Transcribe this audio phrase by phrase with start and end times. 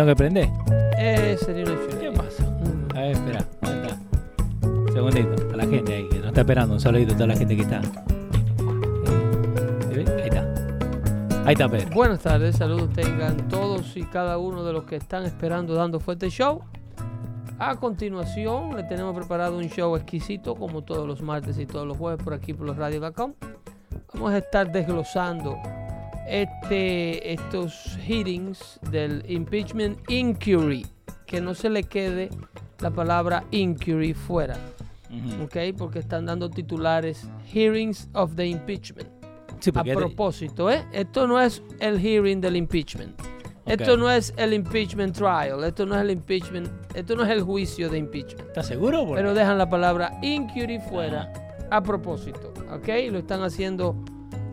[0.00, 0.48] tengo que prender?
[0.98, 1.98] Eh, sería una chuleta.
[2.00, 2.42] ¿Qué pasa?
[2.44, 2.96] Mm.
[2.96, 3.46] A ver, espera.
[3.60, 4.66] ¿dónde está?
[4.66, 5.52] Un segundito.
[5.52, 6.74] A la gente ahí que nos está esperando.
[6.74, 7.80] Un saludito a toda la gente que está.
[9.92, 11.44] Eh, Ahí está.
[11.44, 11.90] Ahí está Pedro.
[11.94, 16.30] Buenas tardes, saludos tengan todos y cada uno de los que están esperando dando fuerte
[16.30, 16.62] show.
[17.58, 21.98] A continuación, le tenemos preparado un show exquisito, como todos los martes y todos los
[21.98, 23.34] jueves por aquí por los radio.com.
[24.14, 25.58] Vamos a estar desglosando
[26.30, 30.86] este, estos hearings del impeachment inquiry.
[31.26, 32.28] Que no se le quede
[32.80, 34.56] la palabra inquiry fuera.
[35.42, 35.56] ¿ok?
[35.76, 39.08] Porque están dando titulares hearings of the impeachment.
[39.58, 40.84] Sí, A te- propósito, ¿eh?
[40.92, 43.20] Esto no es el hearing del impeachment.
[43.66, 45.62] Esto no es el impeachment trial.
[45.64, 46.68] Esto no es el impeachment.
[46.94, 48.48] Esto no es el juicio de impeachment.
[48.48, 49.00] ¿Estás seguro?
[49.06, 51.32] Porque- Pero dejan la palabra inquiry fuera
[51.70, 52.52] a propósito.
[52.72, 52.88] ¿Ok?
[53.10, 53.94] Lo están haciendo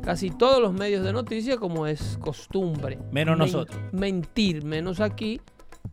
[0.08, 2.98] casi todos los medios de noticias como es costumbre.
[3.12, 3.78] Menos nosotros.
[3.92, 5.42] Mentir, menos aquí,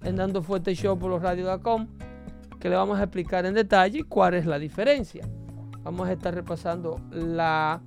[0.04, 1.88] en Dando Fuerte Show por los radio.com,
[2.60, 5.28] que le vamos a explicar en detalle cuál es la diferencia.
[5.82, 7.82] Vamos a estar repasando la,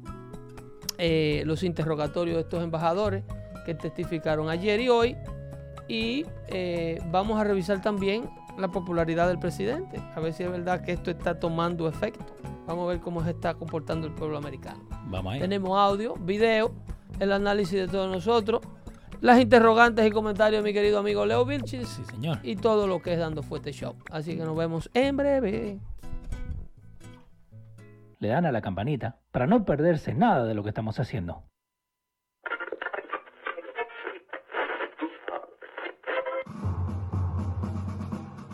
[0.98, 3.24] eh, los interrogatorios de estos embajadores
[3.66, 5.16] que testificaron ayer y hoy.
[5.88, 10.82] Y eh, vamos a revisar también la popularidad del presidente, a ver si es verdad
[10.82, 12.26] que esto está tomando efecto.
[12.66, 14.84] Vamos a ver cómo se está comportando el pueblo americano.
[15.06, 15.40] Vamos ahí.
[15.40, 16.74] Tenemos audio, video,
[17.20, 18.62] el análisis de todos nosotros,
[19.22, 22.40] las interrogantes y comentarios de mi querido amigo Leo Vilchis Sí, señor.
[22.44, 23.96] y todo lo que es Dando Fuerte Show.
[24.12, 25.80] Así que nos vemos en breve.
[28.20, 31.44] Le dan a la campanita para no perderse nada de lo que estamos haciendo.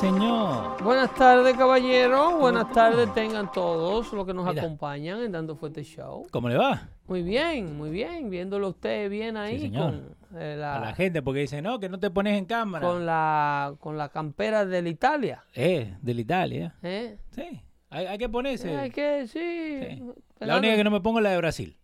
[0.00, 0.82] Señor?
[0.82, 2.38] Buenas tardes, caballero.
[2.38, 4.62] Buenas tardes tengan todos los que nos Mira.
[4.62, 6.26] acompañan en Dando Fuerte Show.
[6.30, 6.88] ¿Cómo le va?
[7.08, 8.30] Muy bien, muy bien.
[8.30, 9.90] Viéndolo usted bien ahí señor.
[10.30, 12.86] con, eh, A la la, gente, porque dice, no, que no te pones en cámara.
[12.86, 15.44] con, la, con la campera de la Italia.
[15.54, 16.74] Eh, de la Italia.
[16.82, 17.18] ¿eh?
[17.30, 17.60] Sí,
[17.90, 18.76] hay, hay que ponerse.
[18.76, 19.96] Hay que, sí.
[19.98, 20.02] Sí.
[20.38, 21.76] La única que no me pongo es la de Brasil.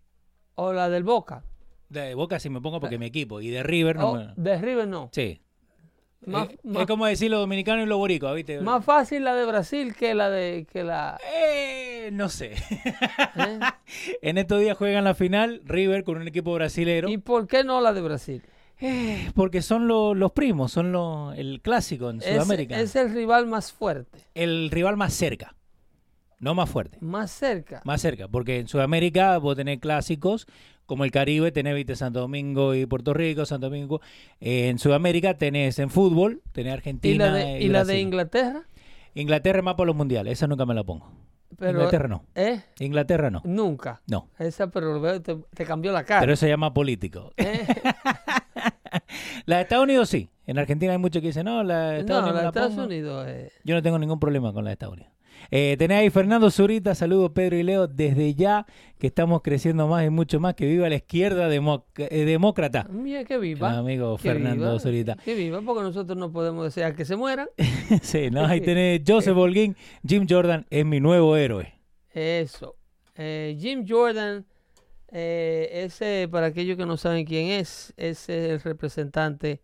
[0.55, 1.43] O la del Boca.
[1.89, 3.41] De Boca sí me pongo porque es mi equipo.
[3.41, 4.33] Y de River no Oh, me...
[4.37, 5.09] de River no.
[5.13, 5.41] Sí.
[6.27, 7.99] Más, Eh, más- es como decir los dominicanos y los
[8.35, 8.61] ¿viste?
[8.61, 12.53] más fácil la de Brasil que la de que la Eh, no sé.
[13.37, 13.59] ¿eh?
[14.23, 17.09] en estos días juegan la final River con un equipo brasilero.
[17.09, 18.43] ¿Y por qué no la de Brasil?
[18.81, 22.79] Eh, porque son lo- los primos, son lo- el clásico en Es, Sudamérica.
[22.81, 25.55] es el rival más fuerte, El rival más cerca,
[26.45, 26.99] no más fuerte.
[27.01, 27.81] más cerca.
[27.85, 30.47] Más cerca, porque en Sudamérica vos tenés clásicos,
[30.87, 34.01] como el Caribe tenés viste, Santo Domingo y Puerto Rico, Santo Domingo.
[34.41, 38.01] Eh, en Sudamérica tenés en fútbol, tenés ¿Y Argentina la de, y y la de.
[38.01, 38.63] Inglaterra?
[39.15, 41.11] Inglaterra es más para los mundiales, esa nunca me la pongo.
[41.57, 42.25] Pero, Inglaterra no.
[42.35, 42.63] ¿eh?
[42.81, 43.41] Inglaterra no.
[43.45, 44.03] Nunca.
[44.09, 44.29] No.
[44.39, 46.21] Esa, pero te, te cambió la cara.
[46.21, 47.33] Pero eso se llama político.
[47.37, 47.65] ¿eh?
[49.47, 50.31] La de Estados Unidos sí.
[50.47, 52.71] En Argentina hay muchos que dicen, no, la de Estados no, Unidos la de Estados
[52.73, 52.85] pongo".
[52.87, 53.25] Unidos.
[53.29, 55.13] eh, Yo no tengo ningún problema con la de Estados Unidos.
[55.57, 58.67] Eh, tenés ahí Fernando Zurita, saludos Pedro y Leo, desde ya
[58.99, 62.89] que estamos creciendo más y mucho más, que viva la izquierda eh, demócrata.
[62.91, 63.71] Mira, que viva.
[63.71, 65.17] Mi amigo que Fernando viva, Zurita.
[65.25, 67.47] Que viva, porque nosotros no podemos desear que se mueran.
[68.03, 68.45] sí, ¿no?
[68.45, 71.73] ahí tenés Joseph Holguín, Jim Jordan es mi nuevo héroe.
[72.13, 72.75] Eso.
[73.15, 74.45] Eh, Jim Jordan,
[75.13, 79.61] eh, ese, para aquellos que no saben quién es, ese es el representante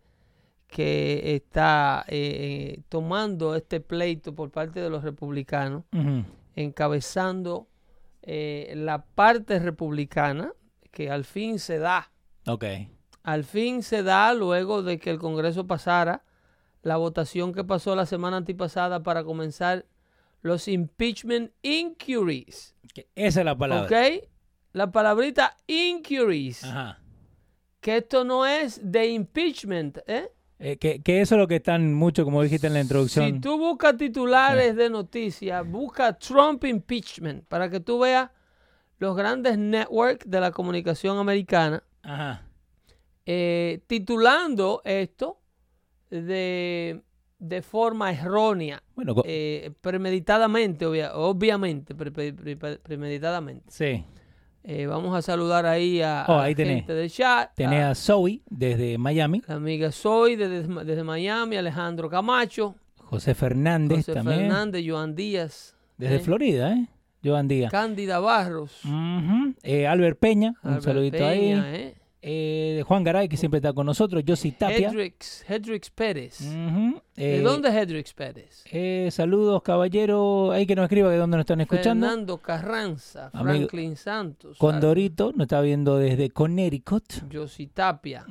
[0.71, 5.83] que está eh, eh, tomando este pleito por parte de los republicanos,
[6.55, 7.67] encabezando
[8.21, 10.53] eh, la parte republicana
[10.89, 12.13] que al fin se da.
[12.47, 12.63] Ok.
[13.21, 16.23] Al fin se da luego de que el Congreso pasara
[16.83, 19.85] la votación que pasó la semana antipasada para comenzar
[20.41, 22.77] los impeachment inquiries.
[22.93, 23.87] Que Esa es la palabra.
[23.87, 24.23] ¿Ok?
[24.71, 26.63] La palabrita inquiries.
[26.63, 27.01] Ajá.
[27.81, 30.31] que esto no es de impeachment, ¿eh?
[30.63, 33.25] Eh, que, que eso es lo que están mucho, como dijiste en la introducción.
[33.25, 38.29] Si tú buscas titulares de noticias, busca Trump impeachment para que tú veas
[38.99, 42.43] los grandes networks de la comunicación americana Ajá.
[43.25, 45.39] eh, titulando esto
[46.11, 47.01] de,
[47.39, 53.65] de forma errónea, Bueno, eh, premeditadamente, obvia- obviamente, pre- pre- pre- premeditadamente.
[53.71, 54.05] sí.
[54.63, 56.75] Eh, vamos a saludar ahí a, Oh, ahí tenés.
[56.77, 57.51] gente del chat.
[57.55, 63.33] Tenés a a Zoe desde Miami, la amiga Soy desde, desde Miami, Alejandro Camacho, José
[63.33, 64.41] Fernández José también.
[64.41, 66.87] Fernández, Joan Díaz, Desde eh, Florida, ¿eh?
[67.23, 67.71] Joan Díaz.
[67.71, 68.81] Cándida Barros.
[69.63, 71.39] Eh, Albert Peña, un saludito ahí.
[71.51, 74.23] Peña, eh, Eh, Juan Garay, que siempre está con nosotros.
[74.27, 74.89] Josi Tapia.
[74.89, 76.39] Hedrix, Hedrix Pérez.
[76.39, 78.63] ¿De Eh, dónde es Hedrix Pérez?
[78.71, 80.51] eh, saludos, caballero.
[80.51, 82.05] Ahí que nos escriba de dónde nos están escuchando.
[82.05, 87.03] Fernando Carranza, Amigo- Franklin Santos, Condorito nos está viendo desde Connecticut.
[87.33, 88.25] Josi Tapia,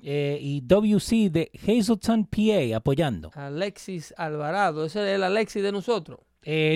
[0.00, 3.30] y WC de Hazelton, PA, apoyando.
[3.34, 6.18] Alexis Alvarado, ese es el Alexis de nosotros,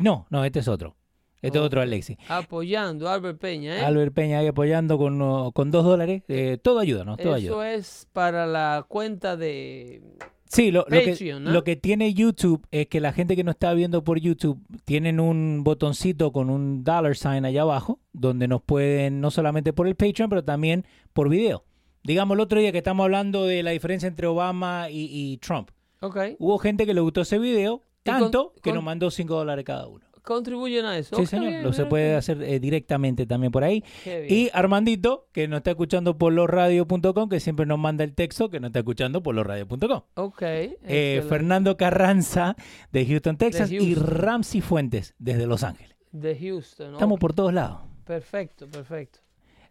[0.02, 0.94] no, no, este es otro.
[1.43, 1.67] Este es Oh.
[1.67, 2.17] otro Alexi.
[2.29, 3.85] apoyando, Albert Peña, ¿eh?
[3.85, 6.23] Albert Peña ahí apoyando con, con dos dólares.
[6.29, 7.17] Eh, todo ayuda, ¿no?
[7.17, 7.73] Todo Eso ayuda.
[7.75, 10.02] es para la cuenta de...
[10.50, 11.50] Sí, lo, lo que, Patreon, ¿no?
[11.50, 15.20] lo que tiene YouTube es que la gente que no está viendo por YouTube tienen
[15.20, 19.94] un botoncito con un dollar sign allá abajo, donde nos pueden, no solamente por el
[19.94, 21.64] Patreon, pero también por video.
[22.02, 25.69] Digamos, el otro día que estamos hablando de la diferencia entre Obama y, y Trump.
[26.00, 29.35] Ok, Hubo gente que le gustó ese video, con- tanto que con- nos mandó 5
[29.35, 30.06] dólares cada uno.
[30.28, 31.16] Contribuyen a eso.
[31.16, 33.82] Sí, señor, bien, lo se bien, puede hacer eh, directamente también por ahí.
[34.04, 38.60] Y Armandito, que nos está escuchando por losradio.com, que siempre nos manda el texto que
[38.60, 40.02] nos está escuchando por losradio.com.
[40.16, 40.42] Ok.
[40.42, 41.25] Eh.
[41.26, 42.56] Fernando Carranza
[42.92, 44.06] de Houston, Texas y Houston.
[44.06, 45.96] Ramsey Fuentes desde Los Ángeles.
[46.12, 46.92] De Houston.
[46.92, 47.80] Estamos por todos lados.
[48.04, 49.20] Perfecto, perfecto.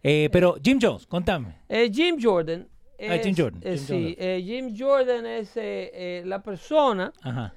[0.02, 1.60] Eh, pero Jim Jones, contame.
[1.92, 2.66] Jim Jordan.
[3.00, 4.42] Ah, Jim Jordan, Jim sí, Jordan.
[4.42, 7.54] Jim Jordan es la persona Ajá.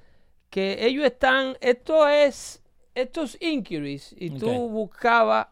[0.51, 2.60] que ellos están, esto es,
[2.95, 5.47] estos inquiries, y tú buscabas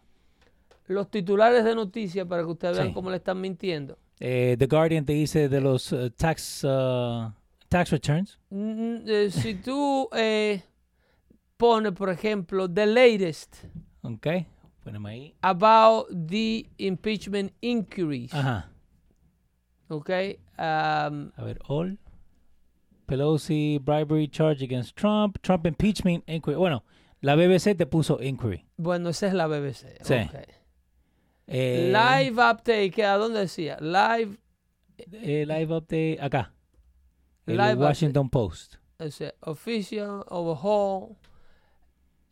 [0.87, 3.97] los titulares de noticias para que ustedes vean cómo le están mintiendo.
[4.19, 7.31] Eh, The Guardian te dice de los eh, tax, uh,
[7.69, 8.37] tax returns.
[8.49, 10.61] Mm, eh, si tú eh,
[11.57, 13.63] pones, por ejemplo, the latest
[14.01, 14.27] Ok.
[14.83, 15.35] Poneme ahí.
[15.41, 18.69] about the impeachment inquiries, Ajá.
[19.89, 20.09] ¿ok?
[20.57, 21.97] Um, A ver, all.
[23.07, 25.37] Pelosi bribery charge against Trump.
[25.41, 26.55] Trump impeachment inquiry.
[26.57, 26.83] Bueno,
[27.21, 28.65] la BBC te puso inquiry.
[28.77, 29.97] bueno, esa es la BBC.
[30.01, 30.15] Sí.
[31.47, 33.77] Eh, Live update, ¿qué- ¿a dónde decía?
[33.81, 34.37] Live,
[35.11, 36.53] eh, live update acá.
[37.47, 38.75] El Live Washington Post.
[38.99, 41.15] o sea, official, overhaul.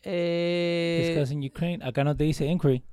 [0.03, 1.83] Eh, Discussing Ukraine.
[1.83, 2.83] Acá no te dice inquiry.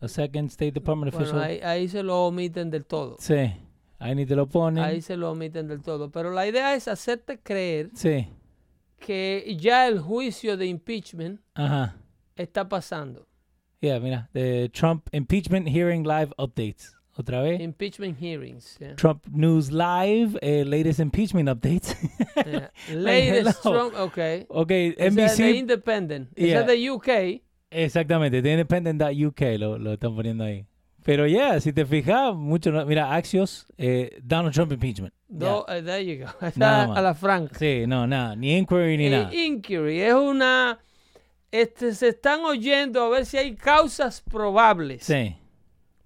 [0.00, 1.42] A second State Department bueno, official.
[1.42, 3.16] ahí, ahí se lo omiten del todo.
[3.18, 3.52] Sí.
[3.98, 4.82] Ahí ni te lo ponen.
[4.82, 6.10] Ahí se lo omiten del todo.
[6.10, 8.26] Pero la idea es hacerte creer Sí.
[9.00, 11.96] Que ya el juicio de impeachment Ajá.
[12.36, 13.26] está pasando.
[13.80, 14.28] Yeah, mira.
[14.32, 16.94] The Trump impeachment hearing live updates.
[17.16, 17.60] Otra vez.
[17.60, 18.78] Impeachment hearings.
[18.80, 18.94] yeah.
[18.94, 21.94] Trump News Live, eh, latest impeachment updates.
[22.36, 22.70] Yeah.
[22.94, 23.62] Latest.
[23.62, 24.46] Trump, ok.
[24.48, 25.56] ok, NBC.
[25.56, 26.28] Independent.
[26.36, 26.60] Ese Yeah.
[26.60, 27.42] es de UK.
[27.70, 30.66] Exactamente, The Independent.uk lo, lo están poniendo ahí.
[31.04, 32.70] Pero ya, si te fijas, mucho.
[32.70, 35.14] no- Mira, Axios, eh, Donald Trump impeachment.
[35.28, 35.38] Ya.
[35.48, 36.46] Do- eh, there you go.
[36.46, 37.58] Está a la franca.
[37.58, 38.36] Sí, no, nada.
[38.36, 39.34] Ni inquiry ni Eh, nada.
[39.34, 40.78] inquiry es una.
[41.50, 45.34] Este, se están oyendo a ver si hay causas probables Sí.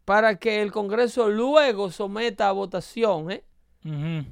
[0.05, 3.31] para que el Congreso luego someta a votación.
[3.31, 3.45] ¿eh?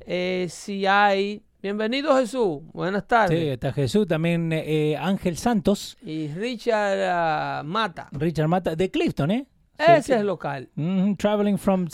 [0.07, 1.43] Eh, si hay.
[1.63, 2.61] Bienvenido Jesús.
[2.73, 3.45] Buenas Sí, tardes.
[3.53, 8.09] está Jesús, también eh, Ángel Santos, Y Richard ah, Mata.
[8.13, 9.47] Richard Mata, de Clifton, ¿eh?
[9.87, 10.71] Ese es local.
[10.77, 11.89] Ujú, Traveling from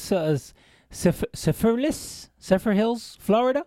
[1.35, 2.31] Zephyrhills,
[2.75, 3.67] Hills, Florida,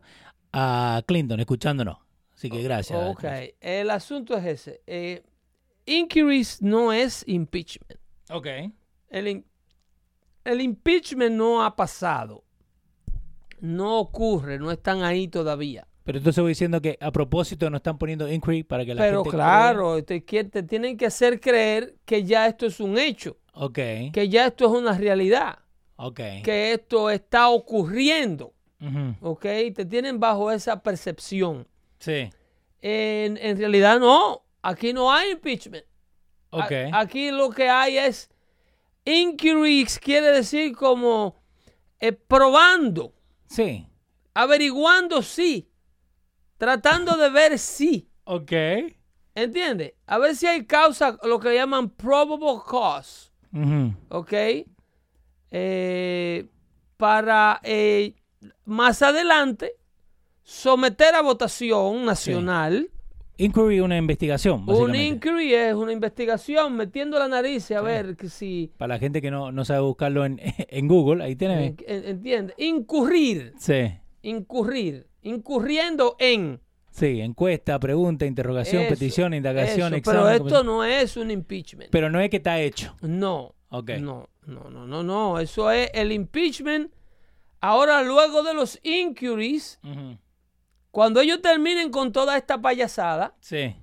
[0.53, 1.97] a Clinton, escuchándonos.
[2.35, 2.99] Así que gracias.
[3.09, 3.23] Ok.
[3.59, 4.81] El asunto es ese.
[4.87, 5.23] Eh,
[5.85, 7.99] inquiries no es impeachment.
[8.31, 8.47] Ok.
[9.09, 9.45] El, in-
[10.43, 12.43] el impeachment no ha pasado.
[13.59, 15.87] No ocurre, no están ahí todavía.
[16.03, 19.23] Pero entonces voy diciendo que a propósito nos están poniendo inquiry para que la Pero
[19.23, 19.37] gente.
[19.37, 23.37] claro, te, tienen que hacer creer que ya esto es un hecho.
[23.53, 23.75] Ok.
[24.13, 25.59] que ya esto es una realidad,
[25.97, 26.19] Ok.
[26.43, 29.15] que esto está ocurriendo, Ujú.
[29.21, 29.41] ¿ok?
[29.75, 31.67] Te tienen bajo esa percepción.
[31.99, 32.29] Sí.
[32.81, 35.85] En, en realidad no, aquí no hay impeachment.
[36.51, 36.71] A- Ok.
[36.93, 38.29] aquí lo que hay es
[39.05, 41.35] inquiries, quiere decir como
[41.99, 43.13] eh, probando,
[43.47, 43.85] Sí.
[44.33, 45.69] averiguando si,
[46.57, 48.09] tratando de ver si.
[48.23, 48.51] Ok.
[49.35, 49.93] ¿Entiendes?
[50.07, 53.30] A ver si hay causa, lo que llaman probable cause.
[53.53, 53.93] Ujú.
[54.09, 54.33] ¿Ok?
[55.51, 56.45] Eh,
[56.97, 58.13] para eh,
[58.65, 59.73] más adelante
[60.43, 62.89] someter a votación nacional.
[63.37, 64.69] Inquiry, una investigación.
[64.69, 69.19] Un inquiry es una investigación metiendo la nariz a ver que si Para la gente
[69.21, 71.65] que no, no sabe buscarlo en, en Google, ahí tiene.
[71.67, 73.91] en- en- entiende incurrir Sí,
[74.21, 76.59] incurrir incurriendo en
[76.91, 80.21] sí, encuesta, pregunta, interrogación, Eso, petición, indagación, eso, examen.
[80.21, 82.95] pero esto no es un impeachment Pero no es que está hecho.
[83.01, 83.91] no Ok.
[83.99, 86.91] no no no no no eso es el impeachment
[87.61, 89.79] ahora luego de los inquiries
[90.91, 93.75] cuando ellos terminen con toda esta payasada Sí.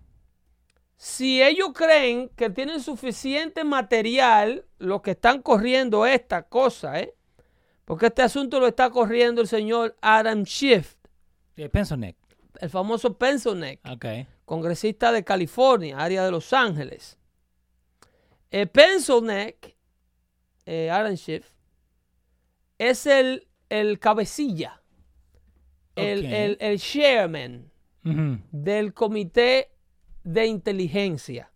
[0.96, 7.14] si ellos creen que tienen suficiente material, los que están corriendo esta cosa, ¿eh?
[7.84, 10.96] Porque este asunto lo está corriendo el señor Adam Schiff,
[11.56, 12.16] Eh, Pensoneck.
[12.60, 14.06] El famoso Pensoneck, Ok.
[14.44, 17.18] congresista de California, área de Los Ángeles.
[18.50, 19.76] El Pensoneck,
[20.66, 21.50] eh, Adam Schiff,
[22.78, 24.82] es el, el cabecilla,
[25.96, 27.70] el, el, el chairman
[28.02, 29.70] del Comité
[30.24, 31.50] de Inteligencia,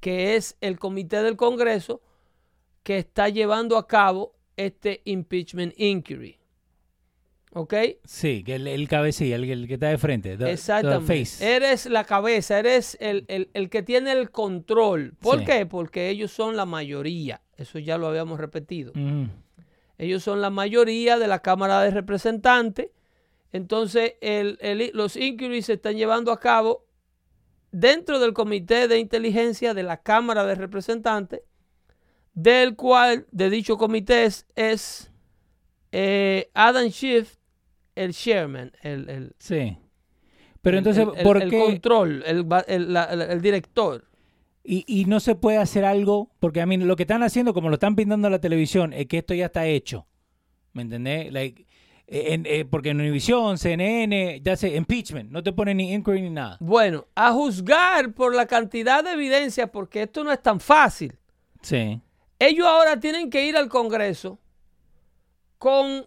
[0.00, 2.00] que es el comité del Congreso
[2.82, 6.38] que está llevando a cabo este impeachment inquiry.
[7.54, 7.74] ¿Ok?
[8.04, 10.36] Sí, que el, el cabecilla, el, el que está de frente.
[10.36, 11.06] the- the Exactamente.
[11.24, 11.56] face.
[11.56, 15.14] Eres la cabeza, eres el, el- el que tiene el control.
[15.18, 15.44] ¿Por Sí.
[15.46, 15.66] qué?
[15.66, 17.40] Porque ellos son la mayoría.
[17.56, 18.92] Eso ya lo habíamos repetido.
[18.92, 19.28] Ujú.
[19.96, 22.90] Ellos son la mayoría de la Cámara de Representantes.
[23.50, 26.84] Entonces, el- el- los inquiries se están llevando a cabo
[27.72, 31.40] dentro del Comité de Inteligencia de la Cámara de Representantes,
[32.34, 35.10] del cual, de dicho comité, es, es,
[35.92, 37.37] eh, Adam Schiff,
[37.98, 39.76] el chairman, el, el- Sí.
[40.62, 41.58] Pero entonces, el- ¿por el qué?
[41.58, 44.04] control, el, el- la- el- el director.
[44.64, 47.68] Y, y no se puede hacer algo, porque a mí lo que están haciendo, como
[47.68, 50.06] lo están pintando en la televisión, es que esto ya está hecho.
[50.74, 51.32] ¿Me entendés?
[51.32, 51.62] Like,
[52.06, 56.20] eh, en- eh, porque en Univision, CNN, ya sé, impeachment, no te ponen ni inquiry
[56.22, 56.58] ni nada.
[56.60, 61.14] Bueno, a juzgar por la cantidad de evidencia, porque esto no es tan fácil.
[61.62, 62.00] Sí.
[62.38, 64.38] Ellos ahora tienen que ir al Congreso
[65.58, 66.04] con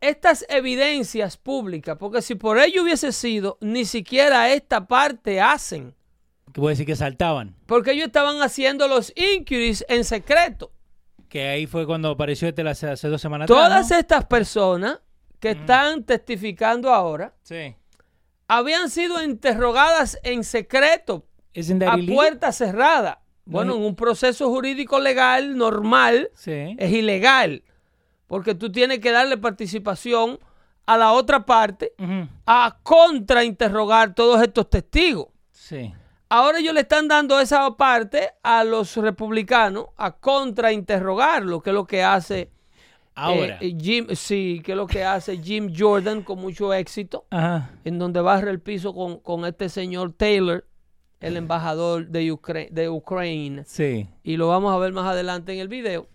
[0.00, 5.94] estas evidencias públicas, porque si por ello hubiese sido, ni siquiera esta parte hacen,
[6.52, 7.56] Que voy a decir que saltaban.
[7.66, 10.72] porque ellos estaban haciendo los inquiries en secreto.
[11.28, 13.96] Que ahí fue cuando apareció este hace, hace dos semanas atrás, Todas ¿no?
[13.96, 15.00] estas personas
[15.40, 17.74] que están testificando ahora Sí.
[18.48, 22.06] habían sido interrogadas en secreto, a illegal?
[22.06, 23.22] puerta cerrada.
[23.44, 26.76] Bueno, en un proceso jurídico legal normal, Sí.
[26.78, 27.62] es ilegal,
[28.28, 30.38] porque tú tienes que darle participación
[30.86, 32.28] a la otra parte Ujú.
[32.46, 35.26] a contrainterrogar todos estos testigos.
[35.50, 35.92] Sí.
[36.30, 41.86] Ahora ellos le están dando esa parte a los republicanos a contrainterrogarlo, que es lo
[41.86, 42.50] que hace
[43.14, 43.58] Ahora.
[43.60, 47.70] eh, Jim, sí, que es lo que hace Jim Jordan con mucho éxito, Ajá.
[47.84, 50.64] en donde barre el piso con, con este señor Taylor,
[51.20, 54.08] el embajador de, Ucra- de Ucrania Sí.
[54.22, 56.06] y lo vamos a ver más adelante en el video.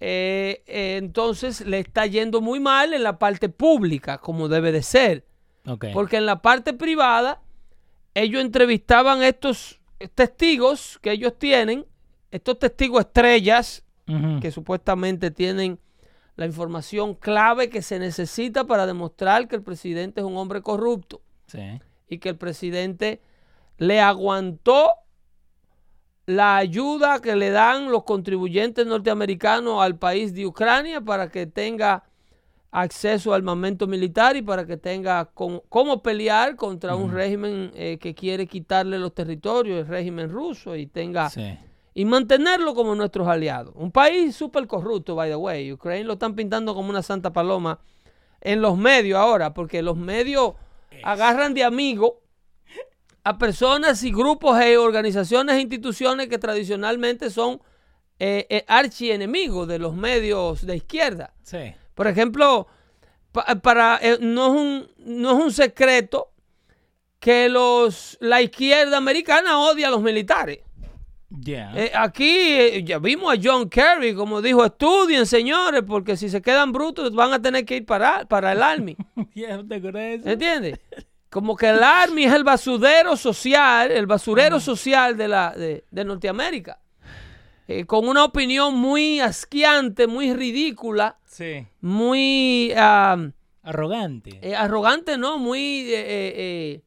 [0.00, 4.82] Eh, eh, entonces le está yendo muy mal en la parte pública, como debe de
[4.82, 5.24] ser.
[5.92, 7.40] Porque en la parte privada,
[8.14, 9.80] ellos entrevistaban estos
[10.14, 11.86] testigos que ellos tienen,
[12.30, 13.82] estos testigos estrellas,
[14.40, 15.80] que supuestamente tienen
[16.36, 21.22] la información clave que se necesita para demostrar que el presidente es un hombre corrupto
[21.46, 21.80] Sí.
[22.08, 23.20] y que el presidente
[23.78, 24.90] le aguantó
[26.26, 32.04] la ayuda que le dan los contribuyentes norteamericanos al país de Ucrania para que tenga
[32.72, 38.14] acceso al armamento militar y para que tenga cómo pelear contra un régimen eh, que
[38.14, 41.56] quiere quitarle los territorios, el régimen ruso, y tenga Sí.
[41.94, 43.72] y mantenerlo como nuestros aliados.
[43.76, 45.72] Un país súper corrupto, by the way.
[45.72, 47.78] Ucrania lo están pintando como una santa paloma
[48.42, 50.54] en los medios ahora, porque los medios
[51.02, 52.20] agarran de amigo
[53.28, 57.60] a personas y grupos e organizaciones e instituciones que tradicionalmente son
[58.18, 61.34] eh, eh, archienemigos de los medios de izquierda.
[61.42, 61.74] Sí.
[61.94, 62.66] Por ejemplo,
[63.32, 66.30] pa- para, eh, no, es un, no es un secreto
[67.18, 70.60] que los, la izquierda americana odia a los militares.
[71.42, 71.72] Yeah.
[71.74, 76.40] Eh, aquí eh, ya vimos a John Kerry, como dijo, estudien, señores, porque si se
[76.40, 78.96] quedan brutos van a tener que ir para, para el Army.
[79.34, 79.62] Yeah.
[80.24, 80.78] ¿Entiendes?
[81.30, 86.04] Como que el Army es el basurero social, el basurero social de, la, de, de
[86.04, 86.80] Norteamérica.
[87.68, 91.66] Eh, con una opinión muy asqueante, muy ridícula, Sí.
[91.80, 92.72] muy
[93.62, 94.38] Arrogante.
[94.40, 95.38] eh, arrogante, ¿no?
[95.38, 96.82] Muy eh,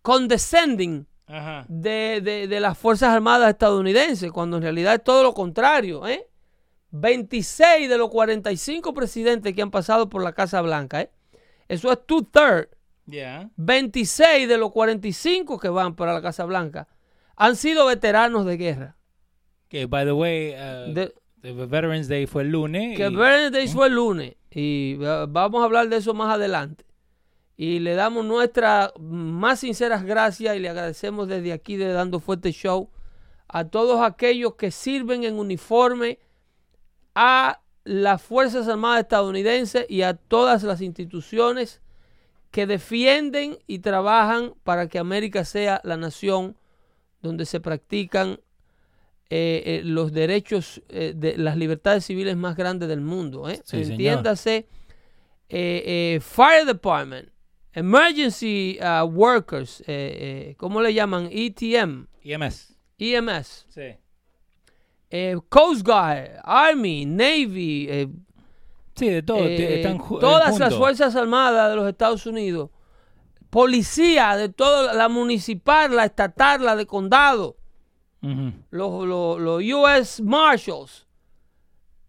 [0.00, 1.66] condescending Ajá.
[1.68, 6.26] de, de- de las Fuerzas Armadas estadounidenses, cuando en realidad es todo lo contrario, ¿eh?
[6.92, 11.10] 26 de los 45 presidentes que han pasado por la Casa Blanca, ¿eh?
[11.68, 12.68] eso es two-thirds,
[13.06, 13.50] Yeah.
[13.56, 16.88] 26 de los 45 que van para la Casa Blanca
[17.36, 18.96] han sido veteranos de guerra.
[19.68, 22.96] Que, by the way, uh, De- the Veterans Day fue el lunes.
[22.96, 26.34] que y- Veterans Day fue el lunes y va- vamos a hablar de eso más
[26.34, 26.84] adelante.
[27.56, 32.52] Y le damos nuestras más sinceras gracias y le agradecemos desde aquí de Dando Fuerte
[32.52, 32.90] Show
[33.48, 36.18] a todos aquellos que sirven en uniforme
[37.14, 41.80] a las Fuerzas Armadas estadounidenses y a todas las instituciones
[42.56, 46.56] que defienden y trabajan para que América sea la nación
[47.20, 48.40] donde se practican
[49.28, 53.46] eh, eh, los derechos, eh, de las libertades civiles más grandes del mundo.
[53.62, 53.82] Sí.
[53.82, 54.68] Entiéndase,
[55.50, 57.28] Fire Department,
[57.74, 59.84] Emergency uh, Workers,
[60.56, 61.28] ¿cómo le llaman?
[61.30, 62.74] ETM, EMS.
[62.96, 63.98] EMS, Sí.
[65.50, 68.08] Coast Guard, Army, Navy,
[68.96, 69.38] Sí, de todo.
[69.44, 72.70] eh, están todas las Fuerzas Armadas de los Estados Unidos,
[73.50, 77.56] policía de toda la municipal, la estatal, la de condado,
[78.70, 81.06] los, los, los US Marshals,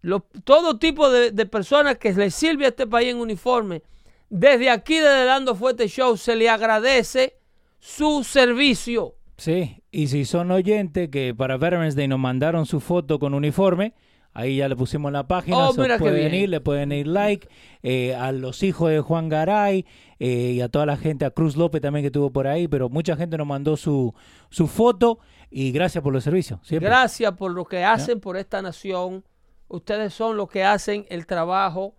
[0.00, 3.82] los- todo tipo de, de personas que le sirve a este país en uniforme.
[4.30, 7.36] Desde aquí, desde Dando Fuerte Show, se le agradece
[7.78, 9.14] su servicio.
[9.36, 13.94] Sí, y si son oyentes que para Veterans Day nos mandaron su foto con uniforme,
[14.38, 17.48] ahí ya le pusimos la página, Oh, se pueden ir, le pueden ir like,
[17.82, 19.84] eh, a los hijos de Juan Garay
[20.20, 22.88] eh, y a toda la gente, a Cruz López también que estuvo por ahí, pero
[22.88, 24.14] mucha gente nos mandó su,
[24.48, 25.18] su foto
[25.50, 26.60] y gracias por los servicios.
[26.62, 26.88] siempre.
[26.88, 29.24] Gracias por lo que hacen por esta nación.
[29.66, 31.96] Ustedes son los que hacen el trabajo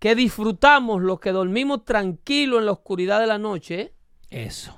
[0.00, 3.80] que disfrutamos, los que dormimos tranquilos en la oscuridad de la noche.
[3.80, 3.92] ¿eh?
[4.28, 4.76] Eso.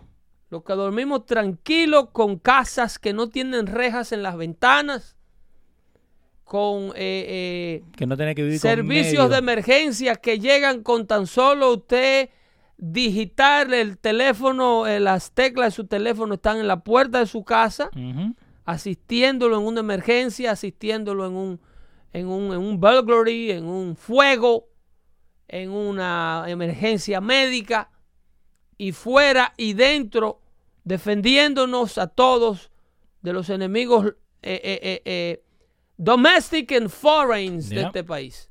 [0.50, 5.15] Los que dormimos tranquilos con casas que no tienen rejas en las ventanas,
[6.46, 11.08] con eh, eh, Que no tenés que vivir con servicios de emergencia que llegan con
[11.08, 12.30] tan solo usted
[12.78, 17.42] digitar el teléfono, eh, las teclas de su teléfono están en la puerta de su
[17.42, 17.90] casa,
[18.64, 21.60] asistiéndolo en una emergencia, asistiéndolo en un,
[22.12, 24.68] en un, en un burglary, en un fuego,
[25.48, 27.90] en una emergencia médica,
[28.78, 30.42] y fuera y dentro,
[30.84, 32.70] defendiéndonos a todos
[33.22, 35.42] de los enemigos eh,
[35.96, 38.50] domestic and foreign de este país.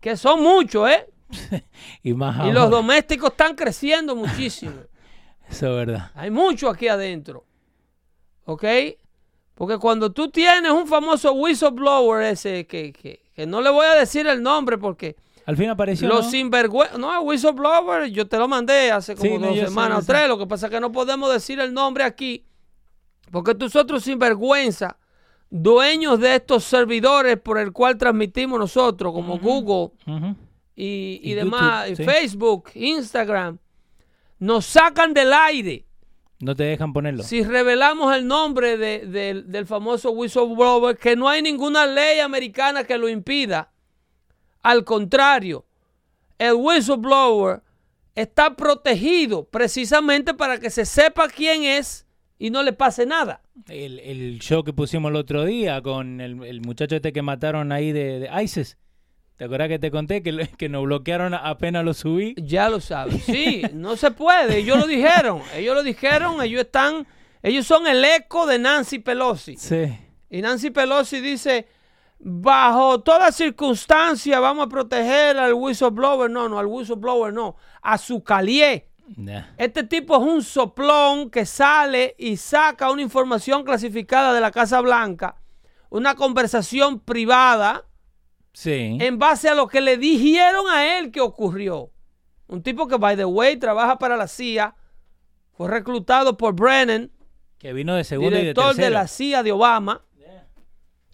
[0.00, 1.06] Que son muchos, ¿eh?
[2.02, 4.74] Y más Y los domésticos están creciendo muchísimo.
[5.48, 6.10] Eso es verdad.
[6.14, 7.44] Hay mucho aquí adentro.
[8.44, 8.64] ¿Ok?
[9.54, 13.94] Porque cuando tú tienes un famoso whistleblower ese, que, que, que no le voy a
[13.94, 16.08] decir el nombre porque Al fin apareció.
[16.08, 16.30] los ¿no?
[16.30, 20.28] sinvergüenza, no, whistleblower, yo te lo mandé hace como Sí, dos semanas o tres.
[20.28, 22.44] Lo que pasa es que no podemos decir el nombre aquí
[23.30, 24.98] porque nosotros sinvergüenza,
[25.50, 29.92] dueños de estos servidores por el cual transmitimos nosotros, como Google,
[30.74, 32.04] y, y Y demás, YouTube, y sí.
[32.04, 33.58] Facebook, Instagram,
[34.38, 35.86] nos sacan del aire
[36.40, 37.22] No te dejan ponerlo.
[37.22, 42.84] si revelamos el nombre de- de- del famoso whistleblower, que no hay ninguna ley americana
[42.84, 43.70] que lo impida.
[44.62, 45.64] Al contrario,
[46.38, 47.62] el whistleblower
[48.14, 52.06] está protegido precisamente para que se sepa quién es
[52.38, 53.40] y no le pase nada.
[53.68, 57.72] El, el show que pusimos el otro día con el, el muchacho este que mataron
[57.72, 58.76] ahí de, de ISIS.
[59.36, 62.34] ¿Te acuerdas que te conté que, que nos bloquearon apenas lo subí?
[62.38, 63.22] Ya lo sabes.
[63.24, 64.58] Sí, no se puede.
[64.58, 65.42] Ellos lo dijeron.
[65.54, 66.42] Ellos lo dijeron.
[66.42, 67.06] Ellos están.
[67.42, 69.56] Ellos son el eco de Nancy Pelosi.
[69.56, 69.96] Sí.
[70.30, 71.68] Y Nancy Pelosi dice,
[72.18, 76.30] bajo toda circunstancia vamos a proteger al whistleblower.
[76.30, 77.56] No, no, al whistleblower no.
[77.82, 78.88] A su calié.
[79.16, 79.44] Nah.
[79.56, 84.80] Este tipo es un soplón que sale y saca una información clasificada de la Casa
[84.80, 85.36] Blanca,
[85.90, 87.84] una conversación privada
[88.52, 88.96] Sí.
[89.00, 91.92] en base a lo que le dijeron a él que ocurrió.
[92.48, 94.74] Un tipo que, by the way, trabaja para la CIA,
[95.52, 97.10] fue reclutado por Brennan,
[97.58, 100.04] Que vino de segundo y de director de, la CIA de Obama,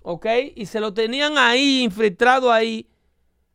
[0.02, 0.26] ¿ok?
[0.56, 2.88] Y se lo tenían ahí, infiltrado ahí.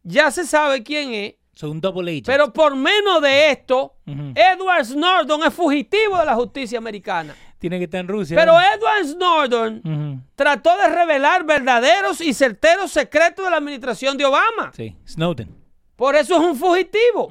[0.04, 2.26] Ya se sabe quién es, Un double agent.
[2.28, 3.96] pero por menos de esto.
[4.06, 7.36] Edward Snowden es fugitivo de la justicia americana.
[7.60, 8.38] Tiene que estar en Rusia.
[8.38, 8.60] Pero ¿no?
[8.62, 14.72] Edward Snowden trató de revelar verdaderos y certeros secretos de la administración de Obama.
[14.76, 15.56] Sí, Snowden.
[15.96, 17.30] Por eso es un fugitivo.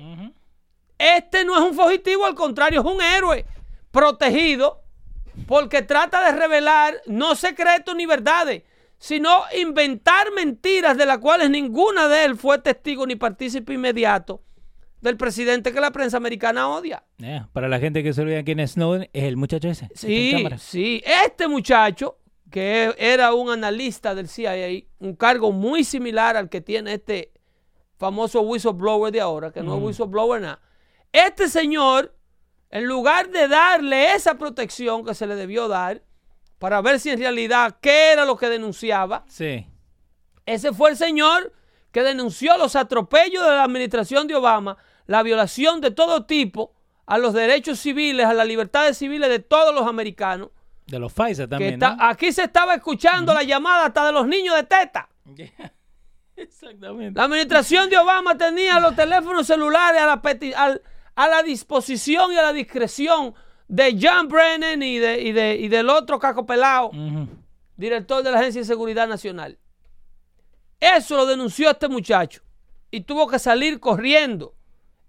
[0.98, 3.44] Este no es un fugitivo, al contrario, es un héroe
[3.90, 4.82] protegido
[5.46, 8.62] porque trata de revelar no secretos ni verdades,
[8.98, 14.42] sino inventar mentiras de las cuales ninguna de él fue testigo ni partícipe inmediato
[15.00, 17.04] del presidente que la prensa americana odia.
[17.18, 19.88] Yeah, Para la gente que se olvida quién es Snowden, es el muchacho ese.
[19.94, 21.02] Sí, sí.
[21.24, 22.18] Este muchacho,
[22.50, 27.32] que era un analista del CIA, un cargo muy similar al que tiene este
[27.98, 30.60] famoso whistleblower de ahora, que no es whistleblower nada.
[31.12, 32.14] Este señor,
[32.70, 36.02] en lugar de darle esa protección que se le debió dar,
[36.58, 39.66] para ver si en realidad qué era lo que denunciaba, Sí.
[40.46, 41.52] ese fue el señor
[41.92, 46.74] que denunció los atropellos de la administración de Obama, la violación de todo tipo
[47.06, 50.50] a los derechos civiles, a las libertades civiles de todos los americanos.
[50.86, 52.04] De los Pfizer también, está- ¿no?
[52.04, 55.08] Aquí se estaba escuchando la llamada hasta de los niños de teta.
[56.36, 57.18] Exactamente.
[57.18, 60.20] La administración de Obama tenía los teléfonos celulares la,
[61.14, 63.34] a la disposición y a la discreción
[63.68, 66.90] de John Brennan y, de, y, de- y del otro caco pelado,
[67.76, 69.58] director de la Agencia de Seguridad Nacional.
[70.80, 72.42] Eso lo denunció este muchacho
[72.90, 74.54] y tuvo que salir corriendo.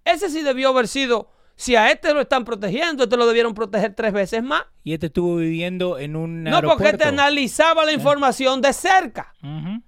[0.05, 3.93] Ese sí debió haber sido, si a este lo están protegiendo, este lo debieron proteger
[3.93, 4.63] tres veces más.
[4.83, 6.97] Y este estuvo viviendo en un No, porque aeropuerto.
[6.99, 9.33] te analizaba la información de cerca.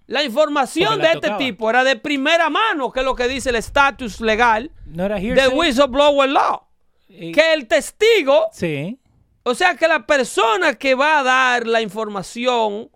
[0.08, 3.56] La información de este tipo era de primera mano, que es lo que dice el
[3.56, 6.68] estatus legal No del whistleblower law.
[7.10, 9.00] Eh, Que el testigo, Sí.
[9.44, 12.90] o sea, que la persona que va a dar la información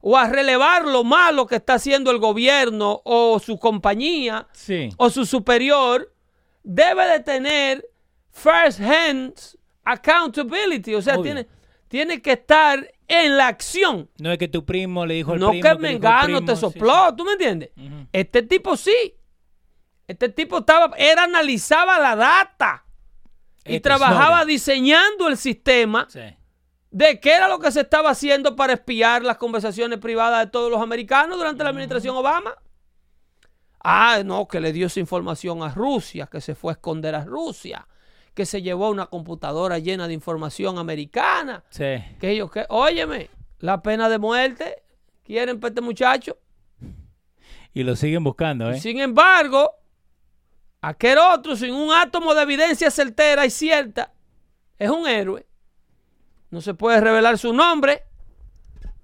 [0.00, 4.90] o a relevar lo malo que está haciendo el gobierno o su compañía Sí.
[4.96, 6.14] o su superior,
[6.62, 7.84] debe de tener
[8.30, 9.34] first hand
[9.84, 11.24] accountability, o sea, Obvio.
[11.24, 11.46] tiene,
[11.88, 14.08] tiene que estar en la acción.
[14.18, 15.62] No es que tu primo le dijo al No primo.
[15.68, 17.70] que Mengano primo, te sí, sopló, ¿tú me entiendes?
[18.12, 19.14] Este tipo sí.
[20.06, 22.84] Este tipo estaba, era analizaba la data
[23.68, 26.20] y Este trabajaba diseñando el sistema Sí.
[26.90, 30.70] de qué era lo que se estaba haciendo para espiar las conversaciones privadas de todos
[30.70, 32.54] los americanos durante la administración Obama.
[33.80, 37.24] Ah, no, que le dio esa información a Rusia, que se fue a esconder a
[37.24, 37.86] Rusia,
[38.34, 41.96] que se llevó una computadora llena de información americana, Sí.
[42.20, 44.82] que ellos que, óyeme, la pena de muerte,
[45.24, 46.38] quieren para este muchacho.
[47.72, 48.80] Y lo siguen buscando, ¿eh?
[48.80, 49.70] Sin embargo,
[50.80, 54.12] aquel otro, sin un átomo de evidencia certera y cierta,
[54.78, 55.46] es un héroe.
[56.50, 58.02] No se puede revelar su nombre.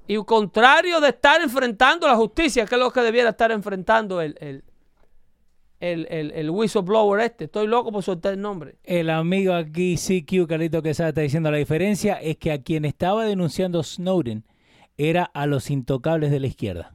[0.07, 4.37] Y contrario de estar enfrentando la justicia, que es lo que debiera estar enfrentando el,
[4.39, 4.63] el,
[5.81, 7.45] el, el- el whistleblower este.
[7.45, 8.77] Estoy loco por soltar el nombre.
[8.85, 13.25] El amigo aquí, CQ, Carlito Quesada, está diciendo la diferencia es que a quien estaba
[13.25, 14.45] denunciando Snowden
[14.99, 16.93] era a los intocables de la izquierda.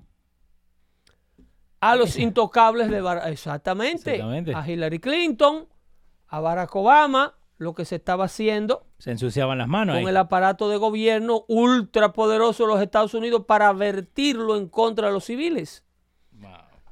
[1.82, 3.28] A los intocables de Barack.
[3.28, 4.12] Exactamente.
[4.16, 4.54] Exactamente.
[4.56, 5.68] A Hillary Clinton,
[6.28, 10.04] a Barack Obama, lo que se estaba haciendo Se ensuciaban las manos ahí.
[10.04, 15.14] con el aparato de gobierno ultrapoderoso de los Estados Unidos para vertirlo en contra de
[15.14, 15.84] los civiles.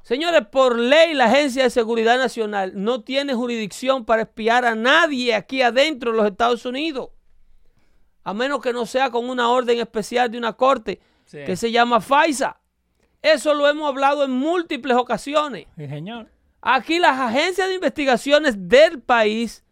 [0.02, 5.34] Señores, por ley la Agencia de Seguridad Nacional no tiene jurisdicción para espiar a nadie
[5.34, 7.10] aquí adentro de los Estados Unidos.
[8.24, 11.40] A menos que no sea con una orden especial de una corte Sí.
[11.44, 12.58] que se llama FISA.
[13.22, 15.66] Eso lo hemos hablado en múltiples ocasiones.
[15.76, 16.30] Sí, señor.
[16.60, 19.64] Aquí las agencias de investigaciones del país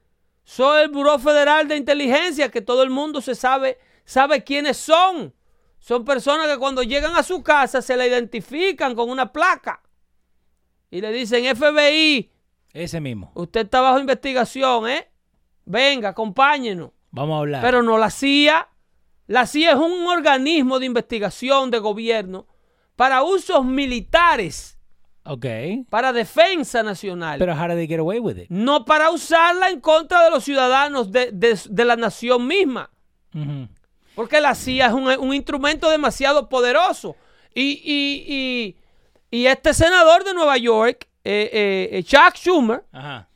[0.44, 5.34] son el Buró Federal de Inteligencia, que todo el mundo se sabe, sabe quiénes son.
[5.78, 9.82] Son personas que cuando llegan a su casa se le identifican con una placa
[10.90, 12.30] y le dicen FBI,
[12.72, 13.30] Ese mismo.
[13.34, 15.08] usted está bajo investigación, ¿eh?
[15.64, 16.90] Venga, acompáñenos.
[17.10, 17.62] Vamos a hablar.
[17.62, 18.68] Pero no la CIA.
[19.26, 22.46] La CIA es un organismo de investigación de gobierno
[22.96, 24.78] para usos militares,
[25.24, 25.46] ok.
[25.90, 27.38] para defensa nacional.
[27.38, 28.46] Pero how did they get away with it?
[28.50, 32.90] no para usarla en contra de los ciudadanos de, de- de la nación misma.
[34.14, 37.16] Porque la CIA es un, un instrumento demasiado poderoso.
[37.54, 38.76] Y, y- y-
[39.30, 43.28] y este senador de Nueva York, eh, eh, eh, Chuck Schumer, Ajá.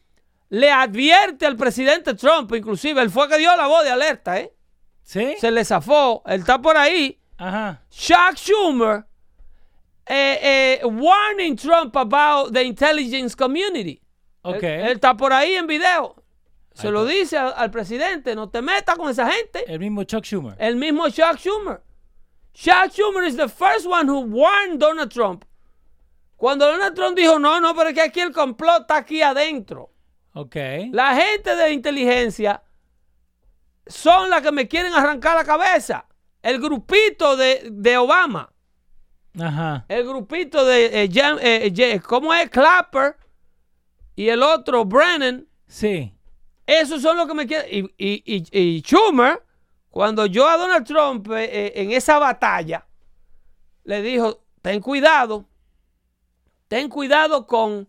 [0.48, 4.52] le advierte al presidente Trump, inclusive, él fue que dio la voz de alerta, ¿eh?
[5.02, 5.34] ¿Sí?
[5.38, 7.18] Se le zafó, él está por ahí.
[7.36, 7.82] Ajá.
[7.90, 9.04] Chuck Schumer
[10.10, 14.00] eh, eh, warning Trump about the intelligence community.
[14.42, 14.62] Ok.
[14.62, 16.16] Él, él está por ahí en video.
[16.74, 19.64] Se lo dice al, al presidente, no te metas con esa gente.
[19.66, 20.56] El mismo Chuck Schumer.
[20.58, 21.82] El mismo Chuck Schumer.
[22.54, 25.44] Chuck Schumer is the first one who warned Donald Trump.
[26.36, 29.90] Cuando Donald Trump dijo, no, no, pero es que aquí el complot está aquí adentro.
[30.32, 30.56] Ok.
[30.92, 32.62] La gente de inteligencia
[33.86, 36.06] son las que me quieren arrancar la cabeza.
[36.42, 38.50] El grupito de, de Obama.
[39.38, 39.84] Ajá.
[39.88, 42.50] El grupito de, eh, eh, eh, ¿cómo es?
[42.50, 43.16] Clapper
[44.16, 45.46] y el otro, Brennan.
[45.66, 46.12] Sí.
[46.66, 47.68] Esos son los que me quieren.
[47.70, 49.42] Y, y, y, y Schumer,
[49.88, 52.86] cuando yo a Donald Trump eh, en esa batalla,
[53.84, 55.48] le dijo, ten cuidado,
[56.68, 57.88] ten cuidado con,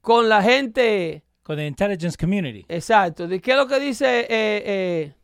[0.00, 2.64] con la gente, Con the intelligence community.
[2.68, 5.14] exacto, ¿de qué es lo que dice?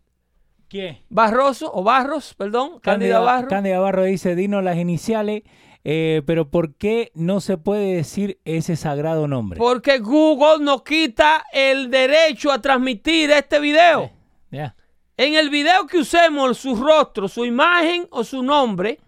[0.74, 1.04] Eh, eh, ¿Qué?
[1.08, 3.48] Barroso o Barros, perdón, Cándida Barros.
[3.48, 5.42] Cándida Barro dice, dinos las iniciales,
[5.84, 9.58] eh, pero ¿por qué no se puede decir ese sagrado nombre?
[9.58, 14.10] Porque Google nos quita el derecho a transmitir este video.
[14.50, 14.76] Ya.
[15.16, 18.98] En el video que usemos su rostro, su imagen o su nombre,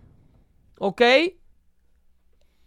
[0.78, 1.02] ¿ok?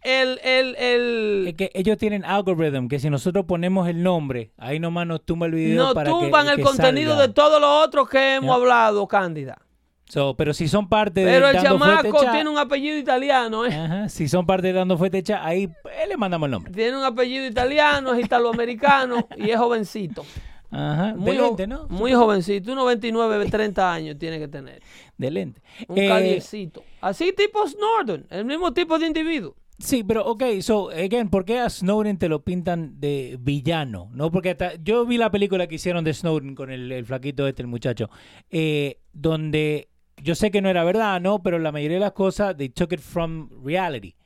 [0.02, 4.78] El, el, el, Es que ellos tienen algoritmo que si nosotros ponemos el nombre, ahí
[4.78, 7.26] nomás nos tumba el video no para que- tumban el que contenido salga.
[7.26, 9.58] de todo lo otro que hemos hablado, Cándida.
[10.04, 13.74] So, pero si son parte Pero de el chamaco tiene un apellido italiano, ¿eh?
[13.74, 16.72] ajá, si son parte de Dando Fuete Chat, ahí eh, le mandamos el nombre.
[16.72, 20.24] Tiene un apellido italiano, es italoamericano y es jovencito.
[20.70, 21.86] Ajá, Muy, de lente, ¿no?
[21.88, 24.80] muy jovencito, unos 29, 30 años tiene que tener.
[25.18, 25.60] De lente.
[25.88, 26.40] Un Eh.
[27.02, 29.56] Así tipo Snowden, el mismo tipo de individuo.
[29.78, 34.10] Sí, pero ok, so, again, ¿por qué a Snowden te lo pintan de villano?
[34.12, 34.30] ¿No?
[34.30, 37.62] Porque hasta, yo vi la película que hicieron de Snowden con el, el flaquito este,
[37.62, 38.10] el muchacho,
[38.50, 39.88] eh, donde
[40.20, 41.42] yo sé que no era verdad, ¿no?
[41.44, 44.16] Pero la mayoría de las cosas, they took it from reality.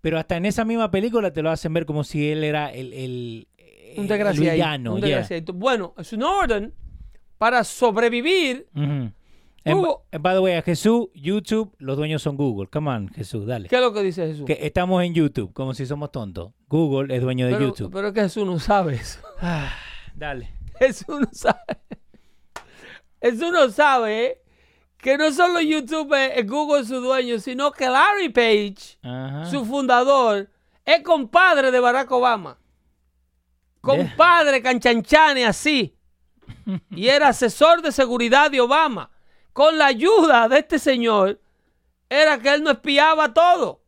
[0.00, 2.92] Pero hasta en esa misma película te lo hacen ver como si él era el,
[2.94, 3.48] el,
[3.96, 4.52] Un el desgraciado.
[4.52, 4.94] villano.
[4.94, 5.26] Un yeah.
[5.54, 6.72] Bueno, Snowden,
[7.36, 8.66] para sobrevivir.
[9.66, 12.68] And Hugo- by- and by the way, a Jesús, YouTube, los dueños son Google.
[12.68, 13.68] Come on, Jesús, dale.
[13.68, 14.44] ¿qué es lo que dice Jesús?
[14.46, 16.52] Que estamos en YouTube, como si somos tontos.
[16.68, 17.90] Google es dueño de YouTube.
[17.92, 19.20] pero es que Jesús no sabe eso.
[19.40, 19.72] Ah,
[20.14, 20.52] dale.
[20.78, 21.58] Jesús no sabe.
[23.22, 24.42] Jesús no sabe
[24.98, 29.46] que no solo YouTube es es Google su dueño, sino que Larry Page, Ajá.
[29.46, 30.50] su fundador,
[30.84, 32.58] es compadre de Barack Obama.
[33.80, 35.96] Compadre canchanchane así.
[36.90, 39.10] Y era asesor de seguridad de Obama.
[39.54, 41.40] Con la ayuda de este señor,
[42.10, 43.80] era que él no espiaba todo.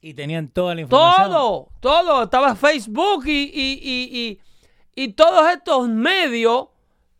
[0.00, 1.30] Y tenían toda la información.
[1.30, 2.22] Todo, todo.
[2.22, 4.40] Estaba Facebook y, y, y,
[4.94, 6.68] y, todos estos medios,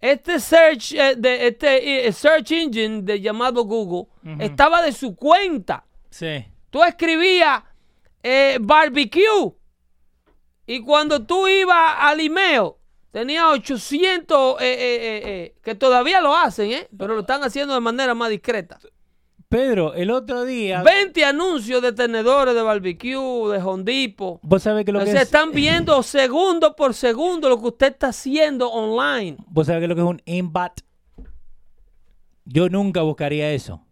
[0.01, 5.85] este search, eh, de, este eh, search engine de llamado Google, estaba de su cuenta.
[6.11, 6.47] Sí.
[6.71, 7.65] Tú escribías
[8.23, 9.53] eh, barbecue
[10.65, 12.78] y cuando tú ibas al email
[13.19, 16.89] tenía 800 eh, eh, eh, que todavía lo hacen, ¿eh?
[16.97, 18.79] pero lo están haciendo de manera más discreta.
[19.49, 20.83] Pedro, el otro día.
[20.83, 24.39] 20 anuncios de tenedores de barbecue, de hondipo.
[24.43, 25.27] Vos sabés que lo O que sea, es.
[25.27, 29.37] están viendo segundo por segundo lo que usted está haciendo online.
[29.49, 30.81] Vos sabés que lo que es un aimbot.
[32.45, 33.85] Yo nunca buscaría eso.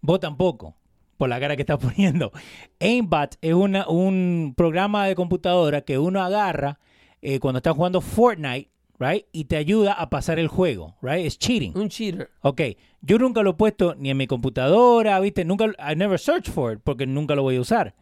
[0.00, 0.74] Vos tampoco.
[1.18, 2.32] Por la cara que estás poniendo.
[2.80, 6.80] Aimbot es una, un programa de computadora que uno agarra
[7.24, 8.68] eh, cuando está jugando Fortnite,
[9.02, 9.26] right?
[9.32, 11.26] Y te ayuda a pasar el juego, right?
[11.26, 11.76] Es cheating.
[11.76, 12.30] Un cheater.
[12.42, 12.60] Ok,
[13.00, 15.44] yo nunca lo he puesto ni en mi computadora, ¿viste?
[15.44, 17.94] Nunca, I never search for it porque nunca lo voy a usar.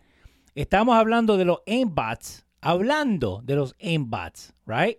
[0.54, 4.98] Estamos hablando de los aimbots, hablando de los aimbots, right?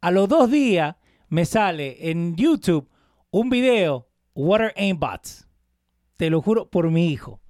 [0.00, 0.96] A los dos días
[1.28, 2.88] me sale en YouTube
[3.30, 5.46] un video, what are aimbots?
[6.16, 7.40] Te lo juro por mi hijo.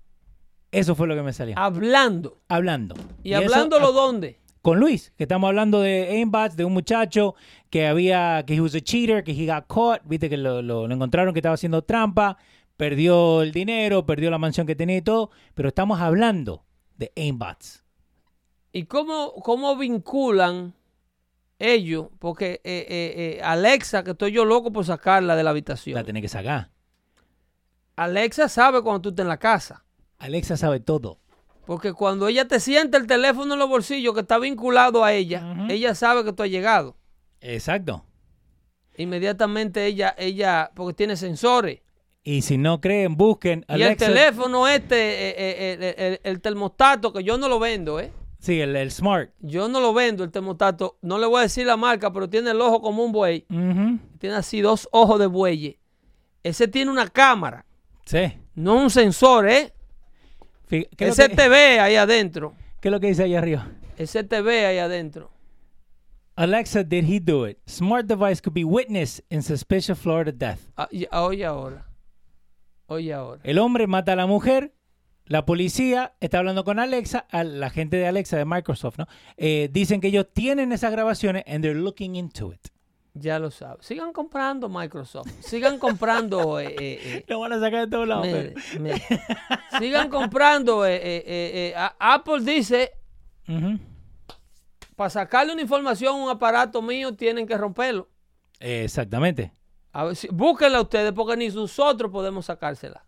[0.73, 1.55] Eso fue lo que me salió.
[1.57, 2.41] Hablando.
[2.49, 2.97] Hablando.
[3.23, 4.41] ¿Y, eso- hablándolo dónde?
[4.67, 7.37] Con Luis, que estamos hablando de aimbots, de un muchacho
[7.71, 10.89] que había, que he was a cheater, que he got caught, viste que lo, lo-
[10.89, 12.37] lo encontraron que estaba haciendo trampa,
[12.77, 16.65] perdió el dinero, perdió la mansión que tenía y todo, pero estamos hablando
[16.97, 17.85] de aimbots.
[18.73, 20.75] ¿Y cómo, cómo vinculan
[21.61, 22.09] ellos?
[22.19, 25.95] Porque eh, eh, eh, Alexa, que estoy yo loco por sacarla de la habitación.
[25.95, 26.71] La tenés que sacar.
[27.95, 29.85] Alexa sabe cuando tú estás en la casa.
[30.19, 31.21] Alexa sabe todo.
[31.67, 35.67] Porque cuando ella te siente el teléfono en los bolsillos que está vinculado a ella,
[35.69, 36.97] ella sabe que tú has llegado.
[37.41, 38.05] Exacto.
[38.97, 41.81] Inmediatamente ella, ella, porque tiene sensores.
[42.23, 47.13] Y si no creen, busquen Y el teléfono este, eh, eh, el, el- el termostato,
[47.13, 48.11] que yo no lo vendo, ¿eh?
[48.39, 49.31] Sí, el, smart.
[49.41, 50.99] Yo no lo vendo, el termostato.
[51.03, 53.45] No le voy a decir la marca, pero tiene el ojo como un buey.
[54.19, 55.79] Tiene así dos ojos de buey.
[56.43, 57.65] Ese tiene una cámara,
[58.05, 58.33] Sí.
[58.55, 59.73] no un sensor, ¿eh?
[60.69, 62.55] ¿Qué es, Ese que, te ve ahí adentro.
[62.81, 63.69] qué es lo que dice ahí arriba?
[63.97, 64.27] Ese
[64.67, 65.31] ahí adentro.
[66.37, 67.59] Alexa, did he do it?
[67.67, 70.61] Smart device could be witness in suspicious Florida death.
[70.77, 71.87] Ah, y- ah, oye ahora.
[72.87, 73.41] Oye ahora.
[73.43, 74.75] El hombre mata a la mujer.
[75.25, 79.07] La policía está hablando con Alexa, a la gente de Alexa de Microsoft, ¿no?
[79.37, 82.69] Eh, dicen que ellos tienen esas grabaciones and they're looking into it.
[83.19, 83.87] Ya lo sabes.
[83.87, 85.31] Sigan comprando Microsoft.
[85.41, 86.61] Sigan comprando.
[86.61, 88.27] eh, eh, eh, Lo van a sacar de todos lados.
[88.27, 89.03] mire, pero- mire.
[89.79, 90.85] Sigan comprando.
[90.87, 92.93] eh, Apple dice:
[94.95, 98.09] para sacarle una información a un aparato mío, tienen que romperlo.
[98.61, 99.53] Exactamente.
[99.93, 103.05] A ver, si- búsquenla ustedes, porque ni nosotros podemos sacársela.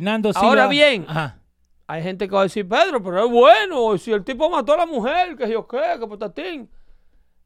[0.00, 0.48] Nando Silva.
[0.48, 1.04] Ahora bien.
[1.08, 1.38] Ajá.
[1.86, 3.98] Hay gente que va a decir, Pedro, pero es bueno.
[3.98, 6.70] Si el tipo mató a la mujer, que yo qué, que patatín.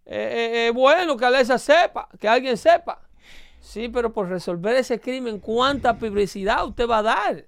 [0.07, 3.01] Eh, eh, es bueno que Alexa sepa, que alguien sepa.
[3.61, 7.47] Sí, pero por resolver ese crimen, ¿cuánta publicidad usted va a dar?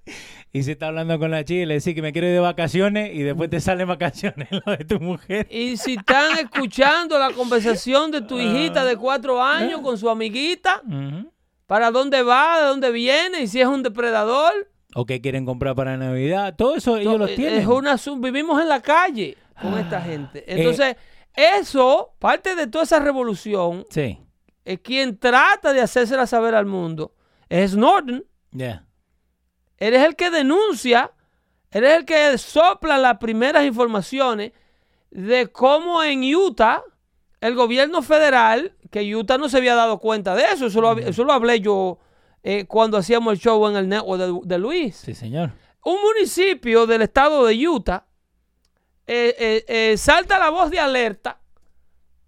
[0.53, 2.41] Y se está hablando con la chica y le dice que me quiero ir de
[2.41, 5.47] vacaciones y después te salen vacaciones lo de tu mujer.
[5.49, 10.83] Y si están escuchando la conversación de tu hijita de cuatro años con su amiguita,
[11.67, 14.53] para dónde va, de dónde viene, y si es un depredador.
[14.95, 16.57] O que quieren comprar para Navidad.
[16.57, 17.61] Todo eso ellos lo Eh, tienen.
[17.61, 20.45] Es una, vivimos en la calle con esta gente.
[20.49, 20.97] Entonces,
[21.39, 24.19] eso, parte de toda esa revolución, Sí.
[24.65, 27.15] es quien trata de hacérsela saber al mundo,
[27.49, 28.25] es Snowden.
[28.51, 28.85] Ya.
[29.77, 31.13] Eres el que denuncia,
[31.71, 34.53] eres el que sopla las primeras informaciones
[35.11, 36.83] de cómo en Utah
[37.41, 41.23] el gobierno federal, que Utah no se había dado cuenta de eso, eso lo, eso
[41.23, 41.99] lo hablé yo
[42.43, 44.97] eh, cuando hacíamos el show en el network de, de Luis.
[44.97, 45.53] Sí, señor.
[45.85, 48.05] Un municipio del estado de Utah
[49.39, 51.41] eh, eh, salta la voz de alerta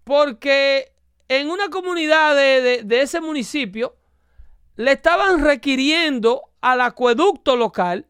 [0.03, 0.91] porque
[1.27, 3.95] en una comunidad de, de- de ese municipio
[4.75, 8.07] le estaban requiriendo al acueducto local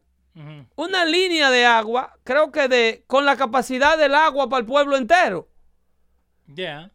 [0.76, 4.96] una línea de agua, creo que de con la capacidad del agua para el pueblo
[4.96, 5.46] entero.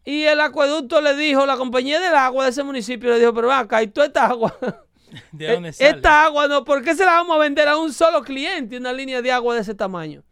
[0.04, 3.52] Y el acueducto le dijo, la compañía del agua de ese municipio le dijo, pero
[3.52, 4.56] acá, y toda esta agua,
[5.32, 5.90] ¿De dónde sale?
[5.90, 8.76] Eh, esta agua no, ¿por qué se la vamos a vender a un solo cliente
[8.76, 10.24] una línea de agua de ese tamaño?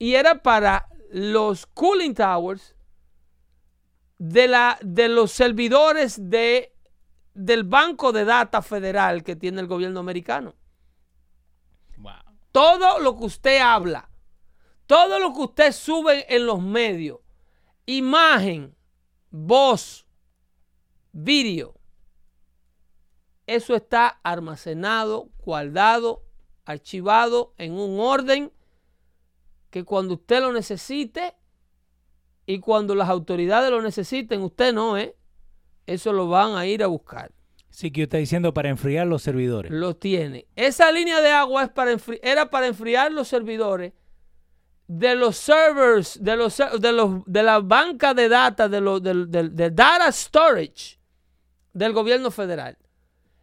[0.00, 2.74] Y era para los cooling towers
[4.16, 6.74] de, la, de los servidores de,
[7.34, 10.54] del banco de data federal que tiene el gobierno americano.
[11.98, 12.14] Wow.
[12.50, 14.10] Todo lo que usted habla,
[14.86, 17.18] todo lo que usted sube en los medios,
[17.84, 18.74] imagen,
[19.30, 20.06] voz,
[21.12, 21.74] vídeo,
[23.46, 26.22] eso está almacenado, guardado,
[26.64, 28.50] archivado en un orden
[29.70, 31.34] que cuando usted lo necesite
[32.46, 35.16] y cuando las autoridades lo necesiten, usted no, ¿eh?
[35.86, 37.32] Eso lo van a ir a buscar.
[37.68, 39.70] Sí, que está diciendo para enfriar los servidores.
[39.70, 40.46] Lo tiene.
[40.56, 43.92] Esa línea de agua es para era para enfriar los servidores
[44.88, 49.30] de los servers, de, los, de, los, de la banca de data, de los, del-
[49.30, 50.98] del data storage
[51.72, 52.76] del gobierno federal.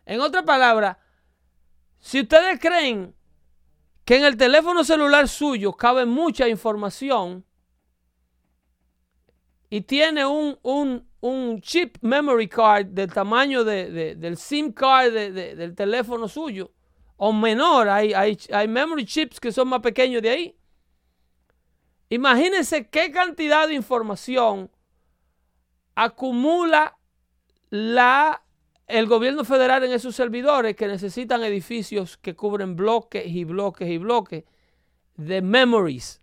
[0.05, 0.97] En otras palabras,
[1.99, 3.15] si ustedes creen
[4.07, 7.43] que en el teléfono celular suyo cabe mucha información
[9.69, 15.11] y tiene un, un- un chip memory card del tamaño de- de- del SIM card
[15.11, 16.71] de- de- del teléfono suyo,
[17.17, 20.57] o menor, hay, hay, hay memory chips que son más pequeños de ahí.
[22.09, 24.71] Imagínense qué cantidad de información
[25.95, 26.97] acumula
[27.69, 28.41] la,
[28.87, 33.97] el gobierno federal en esos servidores que necesitan edificios que cubren bloques y bloques y
[33.97, 34.43] bloques
[35.15, 36.21] de memories.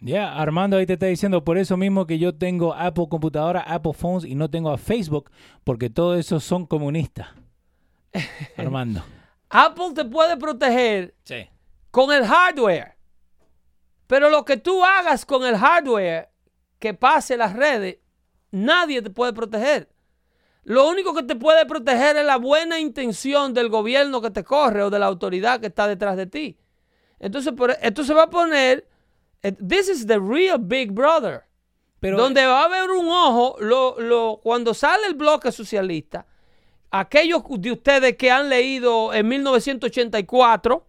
[0.00, 3.94] Ya, Armando ahí te está diciendo por eso mismo que yo tengo Apple computadora, Apple
[3.94, 5.30] phones y no tengo a Facebook
[5.64, 7.28] porque todos esos son comunistas.
[8.58, 9.02] Armando.
[9.48, 11.48] Apple te puede proteger Sí.
[11.90, 12.96] con el hardware.
[14.06, 16.28] Pero lo que tú hagas con el hardware
[16.78, 17.98] que pase las redes,
[18.50, 19.88] nadie te puede proteger.
[20.64, 24.82] Lo único que te puede proteger es la buena intención del gobierno que te corre
[24.82, 26.58] o de la autoridad que está detrás de ti.
[27.18, 28.88] Entonces, por- esto se va a poner.
[29.42, 31.42] eh, This is the real Big Brother.
[32.00, 36.26] Pero donde va a haber un ojo lo, lo- cuando sale el bloque socialista,
[36.90, 40.86] aquellos de ustedes que han leído en 1984,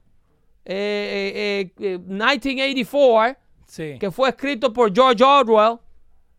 [0.65, 3.97] eh, eh, eh, 1984, sí.
[3.99, 5.79] que fue escrito por George Orwell,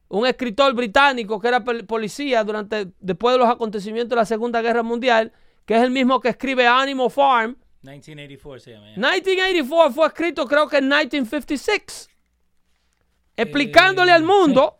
[0.08, 4.62] un escritor británico que era pol- policía durante después de los acontecimientos de la Segunda
[4.62, 5.32] Guerra Mundial,
[5.64, 7.56] que es el mismo que escribe Animal Farm.
[7.82, 8.86] 1984 se llama.
[8.90, 8.96] ya.
[8.96, 12.08] 1984 fue escrito creo que en 1956,
[13.36, 14.78] explicándole Eh, al mundo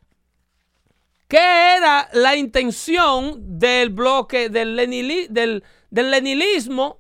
[1.29, 1.39] qué
[1.77, 6.99] era la intención del bloque del, lenili- del, del leninismo,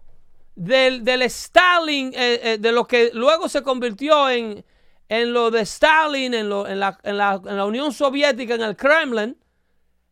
[0.54, 4.64] del, del Stalin, eh, eh, de lo que luego se convirtió en,
[5.08, 8.62] en lo de Stalin, en, lo- en la, en la- en la Unión Soviética, en
[8.62, 9.36] el Kremlin,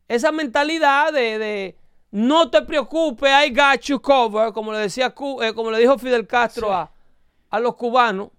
[0.07, 1.77] esa mentalidad de, de
[2.11, 5.07] no te preocupes, I got you covered, como le decía
[5.41, 6.91] eh, como le dijo Fidel Castro a,
[7.49, 8.29] a los cubanos.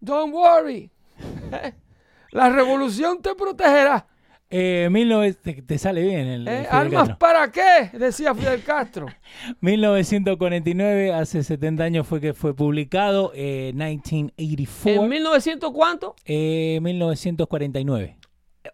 [0.00, 0.90] Don't worry.
[2.30, 4.06] La revolución te protegerá.
[4.50, 6.66] Eh, 19 te, te sale bien el, ¿Eh?
[6.70, 7.18] ¿Armas Castro.
[7.18, 7.90] para qué?
[7.98, 9.06] Decía Fidel Castro.
[9.60, 13.32] 1949, hace 70 años fue que fue publicado.
[13.34, 15.02] eh, 1984.
[15.02, 16.16] ¿En 1900 cuánto?
[16.24, 18.16] eh, 1949.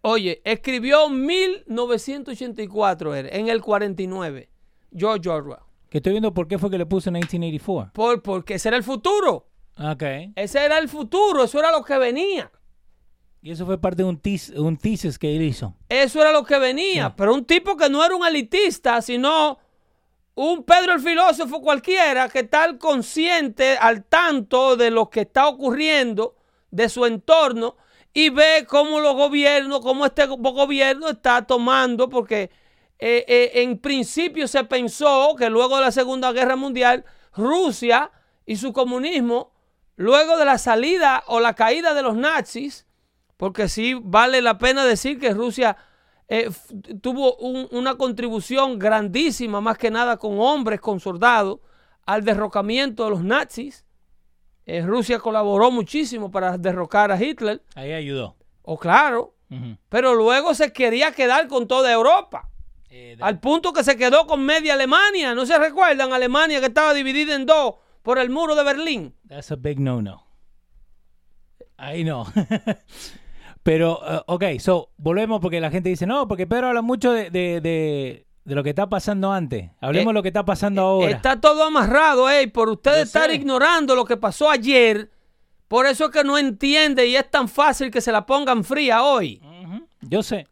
[0.02, 4.48] Oye, escribió 1984, era, en el 49,
[4.96, 5.58] George Orwell.
[5.88, 7.92] Que estoy viendo por qué fue que le puse 1984.
[7.92, 9.48] Por, porque ese era el futuro.
[9.78, 10.02] Ok.
[10.36, 12.50] Ese era el futuro, eso era lo que venía.
[13.44, 15.74] Y eso fue parte de un, tis- un thesis que él hizo.
[15.90, 17.08] Eso era lo que venía.
[17.08, 17.14] Sí.
[17.18, 19.58] Pero un tipo que no era un elitista, sino
[20.34, 26.36] un Pedro el filósofo cualquiera que está consciente, al tanto de lo que está ocurriendo,
[26.70, 27.76] de su entorno,
[28.14, 32.50] y ve cómo los gobiernos, cómo este gobierno está tomando, porque
[32.98, 37.04] eh, eh, en principio se pensó que luego de la Segunda Guerra Mundial,
[37.36, 38.10] Rusia
[38.46, 39.52] y su comunismo,
[39.96, 42.86] luego de la salida o la caída de los nazis,
[43.36, 45.76] porque sí vale la pena decir que Rusia
[46.28, 46.50] eh,
[47.00, 51.60] tuvo una contribución grandísima, más que nada con hombres, con soldados,
[52.06, 53.84] al derrocamiento de los nazis.
[54.66, 57.62] Eh, Rusia colaboró muchísimo para derrocar a Hitler.
[57.74, 58.36] Ahí ayudó.
[58.62, 59.32] O oh, claro.
[59.88, 62.50] Pero luego se quería quedar con toda Europa.
[62.90, 65.32] Eh, al punto que se quedó con media Alemania.
[65.34, 66.12] ¿No se recuerdan?
[66.12, 69.14] Alemania que estaba dividida en dos por el muro de Berlín.
[69.28, 70.26] That's a big no-no.
[71.76, 72.26] Ahí no.
[73.64, 77.30] Pero, uh, ok, so, volvemos porque la gente dice, no, porque Pedro habla mucho de,
[77.30, 79.70] de, de, lo que está pasando antes.
[79.80, 81.10] Hablemos de eh, lo que está pasando eh, ahora.
[81.10, 85.10] Está todo amarrado, eh, por ustedes estar ignorando lo que pasó ayer.
[85.66, 89.02] Por eso es que no entiende y es tan fácil que se la pongan fría
[89.02, 89.40] hoy.
[90.02, 90.46] Yo sé.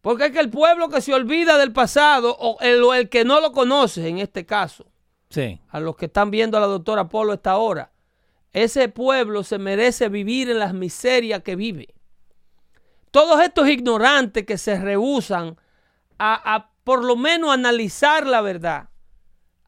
[0.00, 3.40] Porque es que el pueblo que se olvida del pasado, o el, el, que no
[3.40, 4.86] lo conoce en este caso,
[5.30, 5.60] sí.
[5.68, 7.92] a los que están viendo a la doctora Polo esta hora,
[8.52, 11.93] ese pueblo se merece vivir en las miserias que vive.
[13.14, 15.56] Todos estos ignorantes que se rehusan
[16.18, 18.88] a, por lo menos analizar la verdad,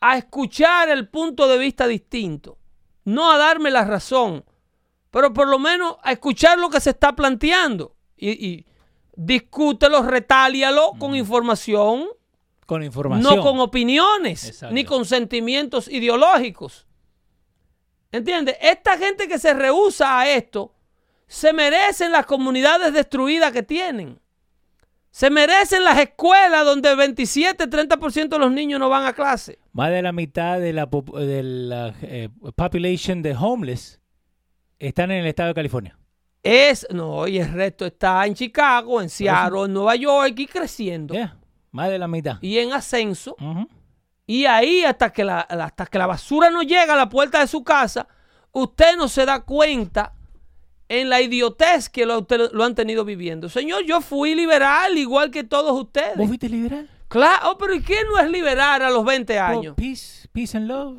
[0.00, 2.58] a escuchar el punto de vista distinto,
[3.04, 4.44] no a darme la razón,
[5.12, 8.66] pero por lo menos a escuchar lo que se está planteando y, y
[9.14, 12.08] discútelo, retálialo con información.
[12.66, 13.36] Con información.
[13.36, 16.84] No con opiniones, ni con sentimientos ideológicos.
[18.10, 18.56] ¿Entiendes?
[18.60, 20.72] Esta gente que se rehúsa a esto
[21.26, 24.20] se merecen las comunidades destruidas que tienen.
[25.10, 29.58] Se merecen las escuelas donde 27, 30% de los niños no van a clase.
[29.72, 34.00] Más de la mitad de la, de la eh, population de homeless
[34.78, 35.98] están en el estado de California.
[36.42, 41.14] Es, no, y el resto está en Chicago, en Seattle, en Nueva York y creciendo.
[41.72, 42.36] más de la mitad.
[42.42, 43.36] Y en ascenso.
[44.26, 47.46] Y ahí hasta que, la, hasta que la basura no llega a la puerta de
[47.46, 48.06] su casa,
[48.52, 50.12] usted no se da cuenta
[50.88, 53.48] en la idiotez que lo, lo, han tenido viviendo.
[53.48, 56.16] Señor, yo fui liberal igual que todos ustedes.
[56.16, 56.88] ¿Vos fuiste liberal?
[57.08, 59.74] Claro, oh, pero ¿y qué no es liberal a los 20 años?
[59.76, 60.98] peace, peace and love.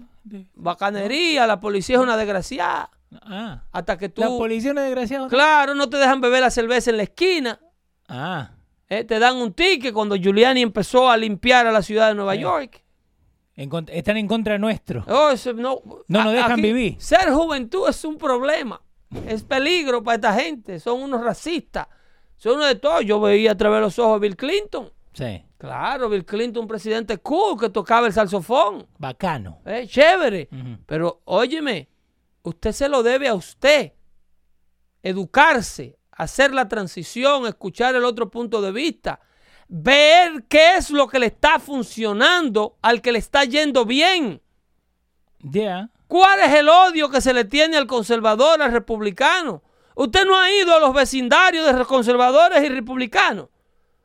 [0.56, 2.90] Bacanería, la policía es una desgraciada.
[3.22, 3.64] Ah.
[3.72, 4.22] Hasta que tú.
[4.22, 5.28] La policía es una desgraciada.
[5.28, 7.60] Claro, no te dejan beber la cerveza en la esquina.
[8.08, 8.52] Ah.
[8.90, 12.36] Eh, te dan un ticket cuando Giuliani empezó a limpiar a la ciudad de Nueva
[12.36, 12.84] York.
[13.56, 15.04] están en contra nuestro.
[15.08, 16.96] Oh, no no nos dejan vivir.
[17.00, 18.82] Ser juventud es un problema.
[19.26, 20.80] Es peligro para esta gente.
[20.80, 21.88] Son unos racistas.
[22.38, 23.05] Son unos de todos.
[23.05, 24.91] Yo veía a través de los ojos a Bill Clinton.
[25.14, 25.43] Sí.
[25.58, 28.86] Claro, Bill Clinton, un presidente cool que tocaba el saxofón.
[28.99, 29.60] Bacano.
[29.66, 30.49] Eh, chévere.
[30.86, 31.89] Pero óyeme,
[32.43, 33.93] usted se lo debe a usted.
[35.01, 39.20] Educarse, hacer la transición, escuchar el otro punto de vista,
[39.68, 44.41] ver qué es lo que le está funcionando al que le está yendo bien.
[45.39, 45.89] Ya.
[46.08, 49.62] ¿Cuál es el odio que se le tiene al conservador, al republicano?
[49.95, 53.49] Usted no ha ido a los vecindarios de conservadores y republicanos.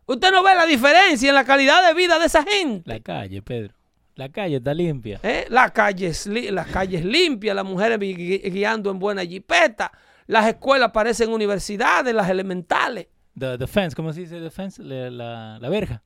[0.06, 2.90] Usted no ve la diferencia en la calidad de vida de esa gente.
[2.90, 3.74] La calle, Pedro.
[4.14, 5.20] La calle está limpia.
[5.22, 5.46] ¿Eh?
[5.48, 9.92] La calle es las calles limpias, las mujeres guiando en buena jipeta.
[10.26, 13.08] Las escuelas parecen universidades, las elementales.
[13.38, 13.58] The,
[13.96, 14.82] ¿cómo se dice defense?
[14.82, 16.02] La, la verja.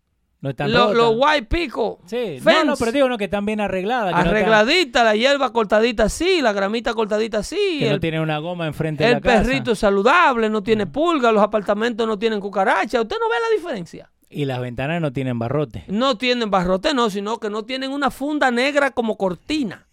[0.69, 1.99] No Los white pico.
[2.07, 4.15] Sí, no, no, pero digo no, que están bien arregladas.
[4.15, 7.79] Arregladita, la hierba cortadita así, la gramita cortadita así.
[7.79, 9.41] Que no tiene una goma enfrente de la casa.
[9.41, 10.93] El perrito saludable, no tiene mm.
[10.93, 13.01] pulga, los apartamentos no tienen cucaracha.
[13.01, 14.11] ¿Usted no ve la diferencia?
[14.29, 15.85] Y las ventanas no tienen barrote.
[15.89, 19.87] No tienen barrote, no, sino que no tienen una funda negra como cortina.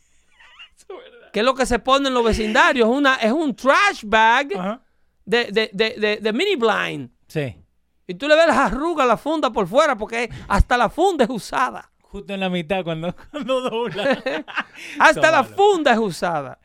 [1.31, 2.89] que es lo que se pone en los vecindarios.
[2.89, 4.49] Una, es un trash bag
[5.25, 7.09] de, de, de, de mini blind.
[7.27, 7.55] Sí.
[8.07, 11.29] Y tú le ves las arrugas, la funda por fuera, porque hasta la funda es
[11.29, 11.91] usada.
[12.01, 14.45] Justo en la mitad cuando, cuando dobla.
[14.99, 16.59] hasta la funda es usada.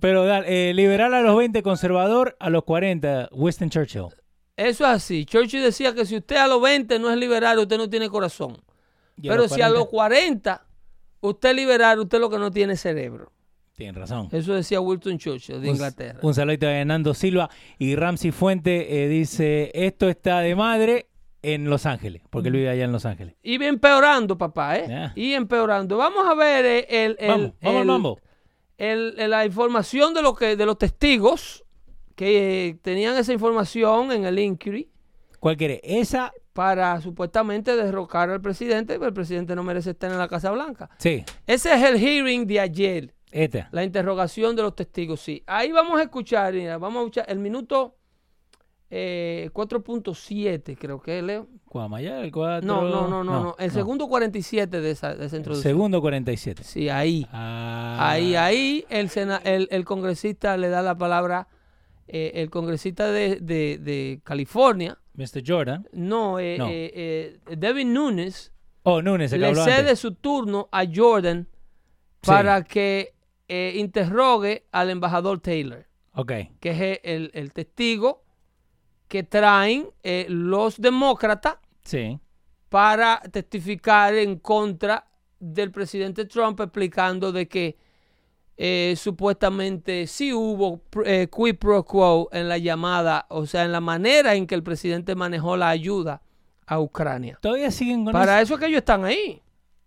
[0.00, 4.08] pero eh, liberal a los 20, conservador a los 40, Winston Churchill.
[4.56, 5.24] Eso es así.
[5.24, 8.62] Churchill decía que si usted a los 20 no es liberal, usted no tiene corazón.
[9.22, 10.66] Pero si a los 40
[11.20, 13.32] usted es liberal, usted lo que no tiene cerebro.
[13.76, 14.28] Tiene razón.
[14.32, 16.18] Eso decía Wilton Churchill de Inglaterra.
[16.22, 21.10] Un saludo a Nando Silva y Ramsey Fuente eh, dice, esto está de madre
[21.42, 23.34] en Los Ángeles, porque él vive allá en Los Ángeles.
[23.42, 25.12] Y empeorando, papá, ¿eh?
[25.14, 25.98] Y empeorando.
[25.98, 28.18] Vamos a ver eh, el, el, vamos,
[28.78, 31.62] la información de, lo que, de los testigos
[32.14, 34.90] que eh, tenían esa información en el inquiry.
[35.38, 35.82] ¿Cuál quiere?
[35.84, 40.50] ¿Esa para supuestamente derrocar al presidente, pero el presidente no merece estar en la Casa
[40.50, 40.88] Blanca.
[40.96, 43.68] Sí, Ese es el hearing de ayer, esta.
[43.72, 45.42] la interrogación de los testigos, sí.
[45.46, 47.96] Ahí vamos a escuchar, mira, vamos a escuchar el minuto
[48.88, 51.48] eh, 4.7, creo que es, Leo.
[51.64, 52.66] Cuamaya, el 4.
[52.66, 55.72] No, no, no, no, no, el segundo 47 de esa, de esa introducción.
[55.72, 56.62] Segundo 47.
[56.62, 57.26] Sí, ahí.
[57.32, 61.48] Ah, Ahí, ahí, el, sena- el, el congresista le da la palabra,
[62.06, 65.42] eh, el congresista de, de- de California, Mr.
[65.44, 65.88] Jordan.
[65.92, 66.68] no, eh, No.
[66.68, 68.52] eh, eh, Devin Nunes,
[68.84, 69.98] Oh, Nunes, el le cede antes.
[69.98, 71.48] su turno a Jordan
[72.22, 72.30] Sí.
[72.30, 73.14] para que
[73.48, 75.86] eh, interrogue al embajador Taylor,
[76.60, 78.24] que es el, el testigo
[79.08, 82.18] que traen eh, los demócratas Sí.
[82.68, 85.06] para testificar en contra
[85.38, 87.76] del presidente Trump explicando de que
[88.56, 93.80] eh, supuestamente sí hubo eh, quid pro quo en la llamada, o sea, en la
[93.82, 96.22] manera en que el presidente manejó la ayuda
[96.66, 97.38] a Ucrania.
[97.40, 99.42] Todavía siguen con Para eso es que ellos están ahí.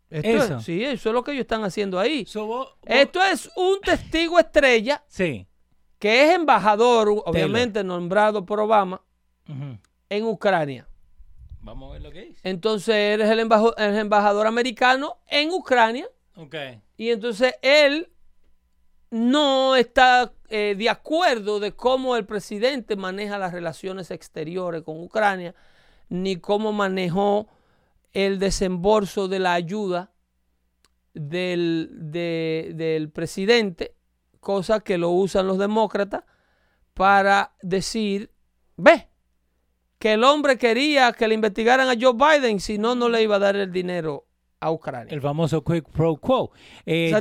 [0.10, 2.26] Esto es- sí, eso es lo que ellos están haciendo ahí.
[2.26, 5.46] So, vos- vos- Esto es un testigo estrella Sí.
[6.00, 9.02] que es embajador, obviamente nombrado por Obama,
[10.10, 10.88] en Ucrania.
[11.62, 12.40] Vamos a ver lo que dice.
[12.44, 16.08] Entonces eres el, embajo- el embajador americano en Ucrania
[16.38, 16.56] Ok.
[16.98, 18.10] y entonces él
[19.12, 25.54] no está eh, de acuerdo de cómo el presidente maneja las relaciones exteriores con Ucrania,
[26.10, 27.48] ni cómo manejó
[28.14, 30.12] el desembolso de la ayuda
[31.14, 33.96] del, de- del presidente,
[34.40, 36.24] cosa que lo usan los demócratas
[36.94, 38.32] para decir,
[38.78, 39.08] ve,
[39.98, 43.36] que el hombre quería que le investigaran a Joe Biden, si no, no le iba
[43.36, 44.26] a dar el dinero
[44.62, 45.14] a Ucrania.
[45.14, 46.52] El famoso quick pro quo.
[46.86, 47.14] Eh,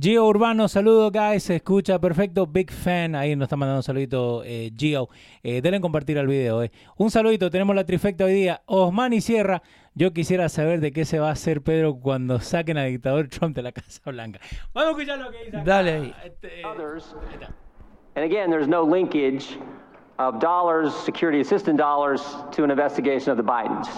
[0.00, 1.42] Gio, Urbano, saludos, guys.
[1.42, 2.46] Se escucha perfecto.
[2.46, 3.14] Big fan.
[3.14, 5.10] Ahí nos está mandando un saludito, eh, Gio.
[5.42, 6.62] Eh, denle compartir al video.
[6.62, 6.70] eh.
[6.96, 7.50] Un saludito.
[7.50, 8.62] Tenemos la trifecta hoy día.
[8.64, 9.62] Osman y Sierra.
[9.98, 13.56] Yo quisiera saber de qué se va a hacer Pedro cuando saquen al dictador Trump
[13.56, 14.40] de la Casa Blanca.
[14.74, 15.56] Vamos a escuchar lo que dice.
[15.56, 15.64] acá.
[15.64, 16.14] Dale ahí.
[16.22, 17.14] Este, others.
[18.14, 19.58] And again, there's no linkage
[20.18, 22.20] of dollars, security assistance dollars,
[22.54, 23.88] to an investigation of the Bidens.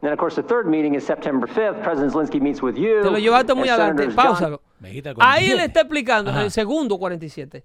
[0.00, 1.82] Then, of course, the third meeting is September 5th.
[1.82, 3.02] President Zelensky meets with you.
[3.02, 4.04] Te lo llevaste muy adelante.
[4.04, 5.02] El Ahí
[5.50, 5.56] 47.
[5.56, 6.44] le está explicando, en Ajá.
[6.46, 7.62] el segundo 47.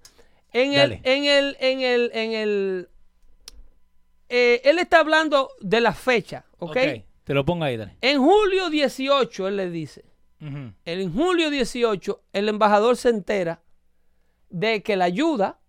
[0.52, 1.00] En el, Dale.
[1.04, 2.88] en el, en el, en el,
[4.28, 6.70] eh, él está hablando de la fecha, ¿ok?
[6.70, 7.96] Ok, Te lo pongo ahí, dale.
[8.00, 10.04] En julio 18, él le dice,
[10.40, 13.62] en julio 18, el embajador se entera
[14.50, 15.60] de que la ayuda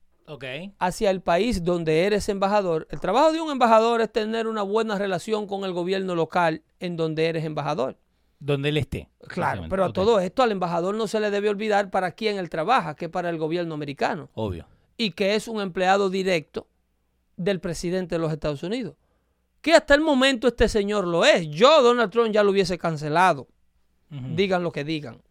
[0.79, 4.97] hacia el país donde eres embajador, el trabajo de un embajador es tener una buena
[4.97, 7.97] relación con el gobierno local en donde eres embajador.
[8.39, 9.09] Donde él esté.
[9.27, 12.49] Claro, pero a todo esto al embajador no se le debe olvidar para quién él
[12.49, 14.65] trabaja, que es para el gobierno americano, Obvio.
[14.97, 16.67] y que es un empleado directo
[17.37, 18.95] del presidente de los Estados Unidos.
[19.63, 21.47] Que hasta el momento este señor lo es.
[21.47, 23.47] Yo, Donald Trump, ya lo hubiese cancelado.
[24.09, 25.21] Digan lo que digan.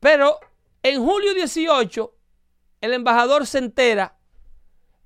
[0.00, 0.40] Pero
[0.82, 2.12] en julio 18,
[2.80, 4.16] el embajador se entera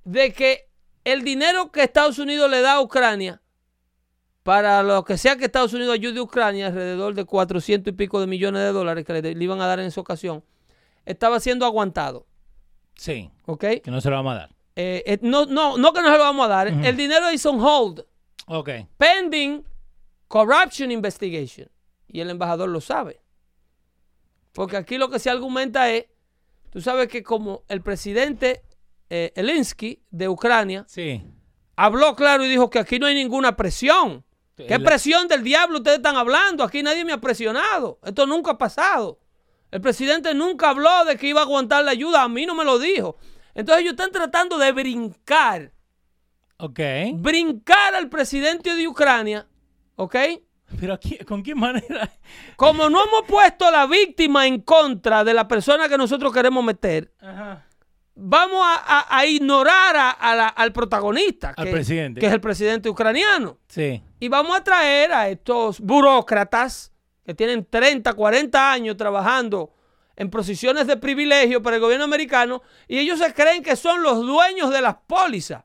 [0.04, 0.70] de que
[1.04, 3.42] el dinero que Estados Unidos le da a Ucrania,
[4.44, 8.20] para lo que sea que Estados Unidos ayude a Ucrania, alrededor de 400 y pico
[8.20, 10.44] de millones de dólares que le, le iban a dar en esa ocasión,
[11.04, 12.24] estaba siendo aguantado.
[12.94, 13.30] Sí.
[13.46, 13.64] ¿Ok?
[13.82, 14.50] Que no se lo vamos a dar.
[14.80, 16.68] Eh, eh, no, no, no que no se lo vamos a dar.
[16.68, 18.04] El dinero es on hold,
[18.48, 18.70] Ok.
[18.96, 19.64] pending
[20.28, 21.68] corruption investigation.
[22.06, 23.20] Y el embajador lo sabe.
[24.52, 26.06] Porque aquí lo que se argumenta es,
[26.70, 28.62] tú sabes que como el presidente
[29.10, 31.22] eh, Zelensky de Ucrania Sí.
[31.76, 34.24] habló claro y dijo que aquí no hay ninguna presión.
[34.56, 36.64] ¿Qué presión del diablo ustedes están hablando?
[36.64, 38.00] Aquí nadie me ha presionado.
[38.02, 39.20] Esto nunca ha pasado.
[39.70, 42.24] El presidente nunca habló de que iba a aguantar la ayuda.
[42.24, 43.16] A mí no me lo dijo.
[43.54, 45.72] Entonces ellos están tratando de brincar.
[46.58, 46.80] Ok.
[47.14, 49.46] Brincar al presidente de Ucrania.
[49.96, 50.16] ¿Ok?
[50.80, 52.10] Pero aquí, ¿con qué manera?
[52.56, 56.62] Como no hemos puesto a la víctima en contra de la persona que nosotros queremos
[56.62, 57.64] meter, Ajá.
[58.14, 62.20] vamos a, a- a ignorar a- a la- al protagonista, Al que, presidente.
[62.20, 63.58] que es el presidente ucraniano.
[63.68, 64.02] Sí.
[64.20, 66.92] Y vamos a traer a estos burócratas
[67.24, 69.72] que tienen 30, 40 años trabajando
[70.16, 74.18] en posiciones de privilegio para el gobierno americano y ellos se creen que son los
[74.26, 75.64] dueños de las pólizas.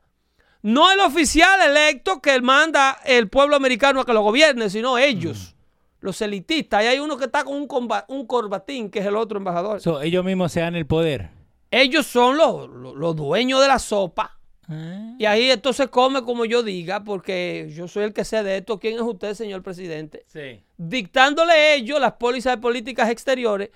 [0.63, 5.55] No el oficial electo que manda el pueblo americano a que lo gobierne, sino ellos,
[5.99, 6.83] los elitistas.
[6.83, 9.79] Y hay uno que está con un, corbatín, que es el otro embajador.
[9.81, 11.29] So, ellos mismos se dan el poder.
[11.69, 14.37] ellos son los, los- los dueños de la sopa.
[14.69, 15.15] Ah.
[15.19, 18.57] Y ahí esto se come como yo diga, porque yo soy el que sé de
[18.57, 18.79] esto.
[18.79, 20.23] ¿Quién es usted, señor presidente?
[20.27, 20.63] Sí.
[20.77, 23.69] Dictándole ellos las pólizas de políticas exteriores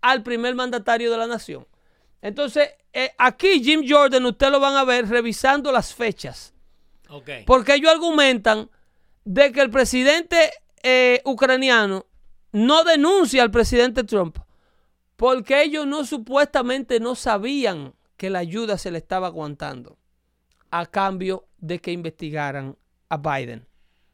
[0.00, 1.66] al primer mandatario de la nación.
[2.22, 2.68] Entonces,
[2.98, 6.52] eh, aquí Jim Jordan, usted lo van a ver revisando las fechas.
[7.46, 8.68] Porque ellos argumentan
[9.24, 10.50] de que el presidente
[10.82, 12.06] eh, ucraniano
[12.50, 14.38] no denuncia al presidente Trump
[15.14, 19.96] porque ellos no supuestamente no sabían que la ayuda se le estaba aguantando
[20.70, 22.76] a cambio de que investigaran
[23.08, 23.64] a Biden.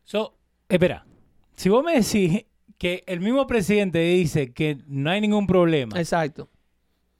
[0.04, 0.34] So,
[0.68, 1.06] espera,
[1.56, 2.44] si vos me decís
[2.76, 6.50] que el mismo presidente dice que no hay ningún problema, Exacto.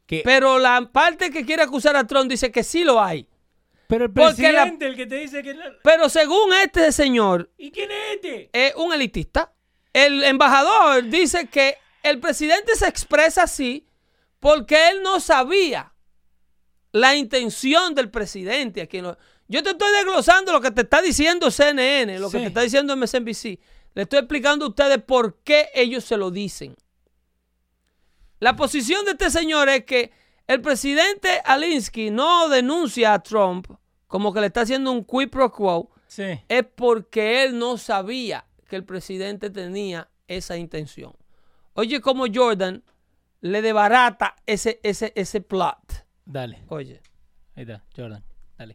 [0.07, 3.27] Que, Pero la parte que quiere acusar a Trump dice que sí lo hay.
[3.87, 5.55] pero el porque la- presidente el que te dice que...
[5.55, 8.51] no- Pero según este señor, ¿Y quién es este?
[8.53, 9.53] es un elitista.
[9.93, 13.87] El embajador dice que el presidente se expresa así
[14.41, 15.93] porque él no sabía
[16.93, 18.83] la intención del presidente.
[18.83, 19.17] Aquí no-
[19.49, 22.97] Yo te estoy desglosando lo que te está diciendo CNN, lo que te está diciendo
[22.97, 23.59] MSNBC.
[23.95, 26.75] Le estoy explicando a ustedes por qué ellos se lo dicen.
[28.45, 30.13] La posición de este señor es que
[30.47, 33.67] el presidente Alinsky no denuncia a Trump
[34.07, 36.39] como que le está haciendo un quid pro quo Sí.
[36.47, 41.15] es porque él no sabía que el presidente tenía esa intención.
[41.73, 42.83] Oye, como Jordan
[43.41, 46.05] le debarata ese, ese, ese plot.
[46.27, 47.01] Dale, Oye.
[47.57, 48.23] ahí está, Jordan.
[48.59, 48.75] Dale.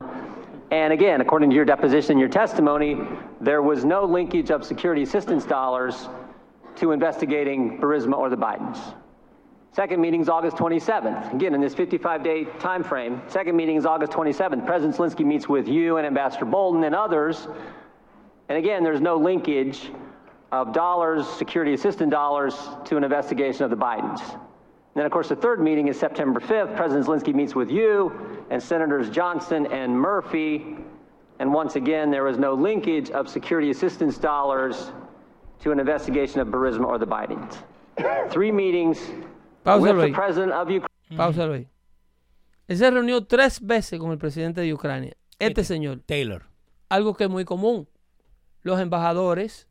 [0.72, 2.98] And again, according to your deposition, your testimony,
[3.40, 6.10] there was no linkage of security assistance dollars
[6.78, 8.80] to investigating Burisma or the Bidens.
[9.72, 11.34] Second meeting is August 27th.
[11.34, 14.66] Again, in this 55-day time frame, second meeting is August 27th.
[14.66, 17.48] President Zelensky meets with you and Ambassador Bolton and others.
[18.50, 19.92] And again, there's no linkage
[20.52, 22.56] of dollars, security assistance dollars,
[22.86, 24.22] to an investigation of the Bidens.
[24.96, 26.76] Then, of course, the third meeting is September 5th.
[26.76, 30.78] President Zelensky meets with you and Senators Johnson and Murphy.
[31.38, 34.92] And once again, there was no linkage of security assistance dollars
[35.62, 37.56] to an investigation of Burisma or the Bidens.
[38.32, 39.12] Three meetings
[39.78, 40.82] Páusalo ahí.
[41.16, 41.68] Páusalo ahí.
[42.68, 45.14] Él se reunió tres veces con el presidente de Ucrania.
[45.40, 46.02] Este señor.
[46.06, 46.44] Taylor.
[46.90, 47.88] Algo que es muy común.
[48.62, 49.68] Los embajadores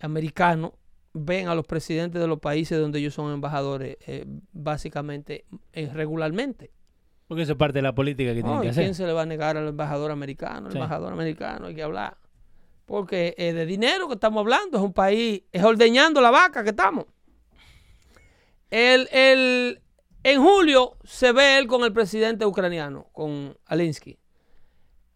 [0.00, 0.72] americanos
[1.12, 6.70] ven a los presidentes de los países donde ellos son embajadores eh, básicamente eh, regularmente.
[7.26, 8.84] Porque eso es parte de la política que tienen No, que ¿y hacer.
[8.84, 10.66] quién se le va a negar al embajador americano?
[10.66, 10.78] El Sí.
[10.78, 12.18] embajador americano hay que hablar.
[12.84, 16.70] Porque es de dinero que estamos hablando, es un país, es ordeñando la vaca que
[16.70, 17.06] estamos.
[18.70, 19.82] El, el-
[20.22, 24.18] en julio se ve él con el presidente ucraniano, con Alinsky.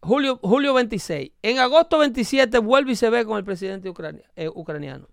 [0.01, 1.31] Julio, julio 26.
[1.41, 5.07] En agosto 27 vuelve y se ve con el presidente ucrania- eh, ucraniano.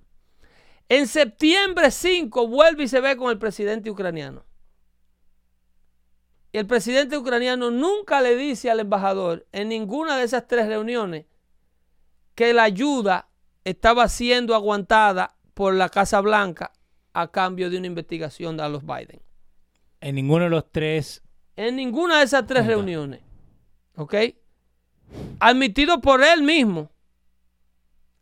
[0.89, 4.45] En septiembre 5 vuelve y se ve con el presidente ucraniano.
[6.53, 11.27] Y el presidente ucraniano nunca le dice al embajador en ninguna de esas tres reuniones
[12.35, 13.29] que la ayuda
[13.65, 16.73] estaba siendo aguantada por la Casa Blanca
[17.21, 19.21] a cambio de una investigación a los Biden.
[20.01, 21.21] En ninguno de los tres.
[21.57, 23.21] En ninguna de esas tres reuniones.
[23.97, 24.15] ¿Ok?
[25.41, 26.93] Admitido por él mismo.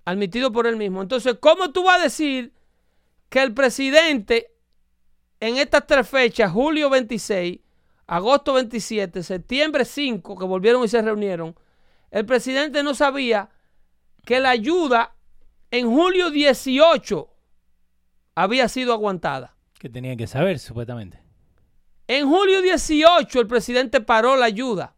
[0.07, 1.03] Admitido por él mismo.
[1.03, 2.55] Entonces, ¿cómo tú vas a decir
[3.29, 4.55] que el presidente
[5.41, 7.61] en estas tres fechas, julio 26,
[8.07, 11.55] agosto 27, septiembre 5, que volvieron y se reunieron,
[12.11, 13.51] el presidente no sabía
[14.25, 15.15] que la ayuda
[15.71, 17.36] en julio 18
[18.37, 19.57] había sido aguantada?
[19.79, 21.21] que tenía que saber, supuestamente.
[22.09, 24.95] En julio 18 el presidente paró la ayuda.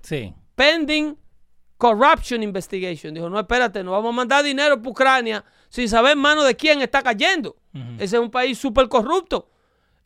[0.00, 0.34] Sí.
[0.54, 1.16] pending
[1.76, 3.12] corruption investigation.
[3.12, 6.54] Dijo, no, espérate, no vamos a mandar dinero para Ucrania sin saber en manos de
[6.56, 7.56] quién está cayendo.
[7.98, 9.50] Ese es un país súper corrupto.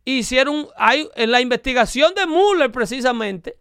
[0.05, 3.59] Hicieron, hay, en la investigación de Mueller precisamente,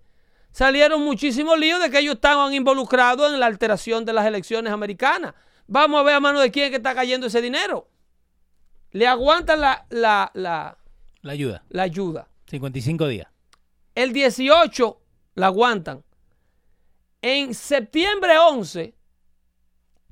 [0.52, 5.34] salieron muchísimos líos de que ellos estaban involucrados en la alteración de las elecciones americanas.
[5.68, 7.90] Vamos a ver a mano de quién es que está cayendo ese dinero.
[8.98, 10.76] Le aguantan la, la, la,
[11.22, 11.64] La ayuda.
[11.70, 12.28] la ayuda.
[12.48, 13.28] 55 días.
[13.94, 15.00] El 18
[15.36, 16.04] la aguantan.
[17.22, 18.96] En septiembre 11,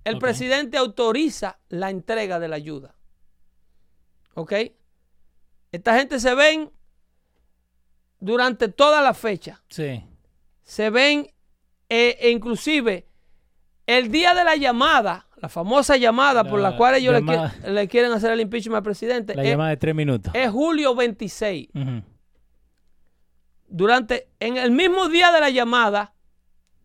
[0.04, 2.94] el presidente autoriza la entrega de la ayuda.
[4.36, 4.54] ¿Ok?
[5.72, 6.72] Esta gente se ven
[8.20, 9.64] durante toda la fecha.
[9.68, 10.04] Sí.
[10.62, 11.26] Se ven,
[11.90, 13.08] eh, e inclusive,
[13.88, 17.68] el día de la llamada, la famosa llamada por la cual ellos le, llamada- qui-
[17.72, 20.34] le quieren hacer el impeachment al presidente, La es, llamada de tres minutos.
[20.36, 21.70] es julio 26.
[21.74, 22.02] Ujú.
[23.68, 26.14] durante, en el mismo día de la llamada,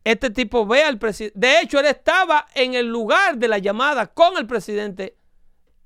[0.04, 1.38] este tipo ve al presidente.
[1.38, 5.16] De hecho, él estaba en el lugar de la llamada con el presidente,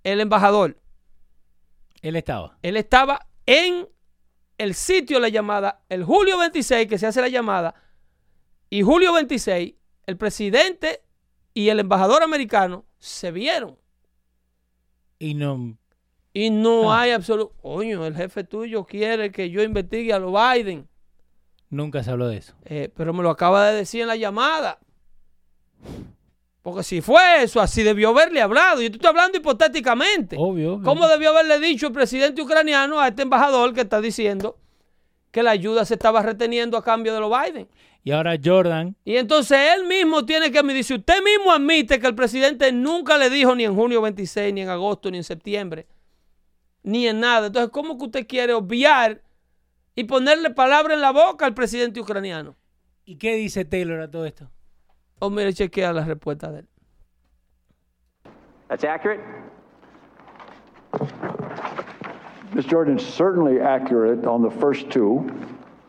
[0.04, 0.78] el embajador.
[2.00, 2.56] Él estaba.
[2.62, 3.88] Él estaba en
[4.56, 7.74] el sitio de la llamada, el julio 26 que se hace la llamada,
[8.70, 9.74] y julio 26,
[10.06, 11.02] el presidente
[11.54, 13.78] y el embajador americano se vieron.
[15.18, 15.78] Y no.
[16.32, 17.02] Y no Ah.
[17.02, 17.54] hay absoluto.
[17.62, 20.88] Coño, el jefe tuyo quiere que yo investigue a los Biden.
[21.70, 22.54] Nunca se habló de eso.
[22.64, 24.78] Eh, pero me lo acaba de decir en la llamada.
[26.62, 28.80] Porque si fue eso, así debió haberle hablado.
[28.80, 30.36] Yo estoy hablando hipotéticamente.
[30.38, 30.84] Obvio, obvio.
[30.84, 34.56] ¿Cómo debió haberle dicho el presidente ucraniano a este embajador que está diciendo
[35.30, 37.68] que la ayuda se estaba reteniendo a cambio de los Biden?
[38.06, 42.06] Y ahora Jordan, Y entonces él mismo tiene que admitir, si usted mismo admite que
[42.06, 45.86] el presidente nunca le dijo ni en junio 26, ni en agosto, ni en septiembre,
[46.82, 47.46] ni en nada.
[47.46, 49.22] Entonces, ¿cómo que usted quiere obviar
[49.94, 52.56] y ponerle palabra en la boca al presidente ucraniano?
[53.04, 54.50] ¿y qué dice Taylor a todo esto?
[55.18, 56.68] O mire, chequea la respuesta de él.
[58.68, 59.20] That's accurate?
[62.54, 62.66] Ms.
[62.66, 65.26] Jordan, certainly accurate on the first two,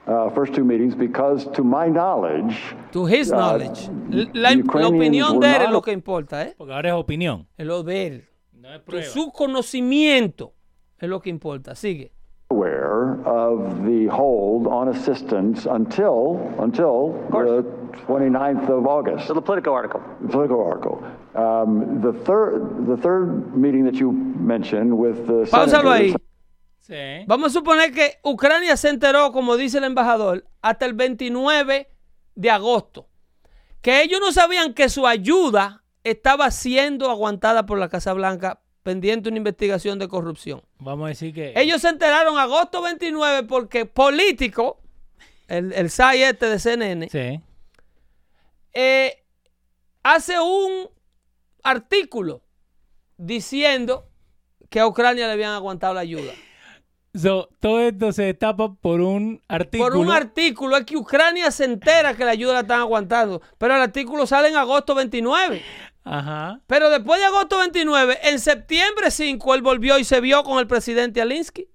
[0.07, 2.55] uh, first two meetings, because to my knowledge,
[2.91, 3.89] To his Uh, knowledge.
[4.33, 6.53] La, la opinión de él es lo que importa, ¿eh?
[6.57, 7.47] Porque ahora es opinión.
[7.57, 8.23] Es lo de él.
[8.53, 9.05] No es Que prueba.
[9.07, 10.53] su conocimiento
[10.99, 11.75] es lo que importa.
[11.75, 12.11] Sigue.
[12.51, 17.63] aware of the hold on assistance until until the
[18.07, 19.25] 29th of August.
[19.27, 19.99] So the Politico article.
[20.21, 21.03] The Political article.
[21.33, 26.15] Um, the third the third meeting that you mentioned with the Páusalo ahí.
[26.86, 27.25] Sí.
[27.25, 31.89] Vamos a suponer que Ucrania se enteró, como dice el embajador, hasta el 29
[32.36, 33.07] de agosto.
[33.81, 39.29] Que ellos no sabían que su ayuda estaba siendo aguantada por la Casa Blanca pendiente
[39.29, 40.61] una investigación de corrupción.
[40.77, 41.53] Vamos a decir que.
[41.55, 44.79] Ellos se enteraron agosto 29 porque político,
[45.47, 47.41] el, el SAI este de CNN, Sí.
[48.73, 49.23] eh,
[50.03, 50.89] hace un
[51.63, 52.43] artículo
[53.17, 54.07] diciendo
[54.69, 56.33] que a Ucrania le habían aguantado la ayuda.
[57.18, 59.89] So, todo esto se destapa por un artículo.
[59.91, 63.41] Por un artículo es que Ucrania se entera que la ayuda la están aguantando.
[63.57, 65.61] Pero el artículo sale en agosto 29.
[66.03, 66.59] Ajá.
[66.68, 70.68] Pero después de agosto 29, en septiembre 5, él volvió y se vio con el
[70.68, 71.68] presidente Alinsky.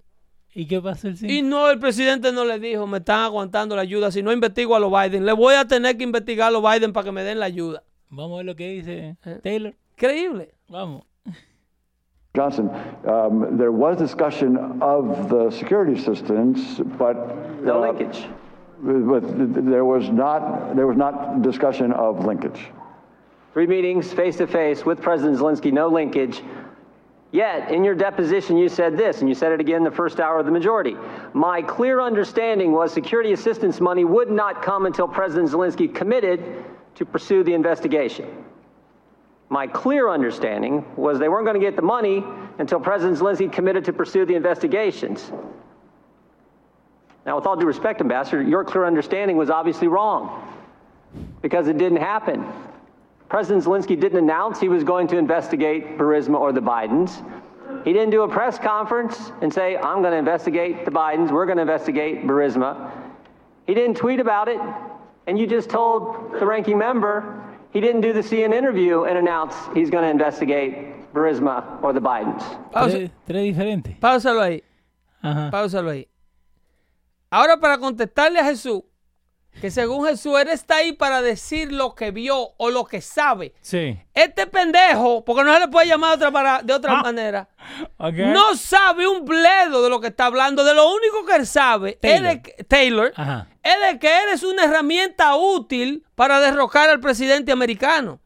[0.53, 1.41] ¿Y qué pasa el Y sí?
[1.41, 4.11] no, el presidente no le dijo, me están aguantando la ayuda.
[4.11, 6.93] Si no investigo a los Biden, le voy a tener que investigar a los Biden
[6.93, 7.83] para que me den la ayuda.
[8.09, 9.39] Vamos a ver lo que dice Eh.
[9.41, 9.73] Taylor.
[9.93, 10.53] Increíble.
[10.67, 11.03] Vamos.
[12.33, 12.69] Johnson,
[13.05, 18.25] um, there was discussion of the security assistance, but No uh, linkage.
[18.81, 22.67] But there was not there was not discussion of linkage.
[23.51, 26.41] Three meetings face to face with President Zelensky, no linkage.
[27.33, 30.21] Yet, in your deposition, you said this, and you said it again in the first
[30.21, 30.95] hour of the majority.
[31.33, 36.63] My clear understanding was security assistance money would not come until President Zelensky committed
[36.95, 38.45] to pursue the investigation.
[39.51, 42.23] My clear understanding was they weren't going to get the money
[42.57, 45.29] until President Zelensky committed to pursue the investigations.
[47.25, 50.47] Now, with all due respect, Ambassador, your clear understanding was obviously wrong
[51.41, 52.45] because it didn't happen.
[53.27, 57.21] President Zelensky didn't announce he was going to investigate Burisma or the Bidens.
[57.83, 61.45] He didn't do a press conference and say, I'm going to investigate the Bidens, we're
[61.45, 62.89] going to investigate Burisma.
[63.67, 64.61] He didn't tweet about it,
[65.27, 69.55] and you just told the ranking member he didn't do the CNN interview and announce
[69.73, 70.73] he's going to investigate
[71.13, 72.43] Burisma or the Bidens.
[72.71, 73.95] Pausa, Tres, tres diferentes.
[73.99, 74.63] páusalo ahí.
[75.21, 75.49] Ajá.
[75.51, 76.07] Páusalo ahí.
[77.29, 78.81] Ahora para contestarle a Jesús,
[79.59, 83.53] que según Jesús, él está ahí para decir lo que vio o lo que sabe.
[83.61, 83.99] Sí.
[84.13, 87.01] Este pendejo, porque no se le puede llamar de otra, para- de otra Ah.
[87.03, 87.49] manera,
[87.99, 90.63] no sabe un bledo de lo que está hablando.
[90.63, 92.31] De lo único que él sabe, Taylor.
[92.31, 93.47] él es Taylor, Ajá.
[93.61, 98.19] es de que eres una herramienta útil para derrocar al presidente americano.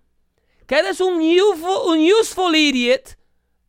[0.68, 3.18] Que eres un useful, un useful idiot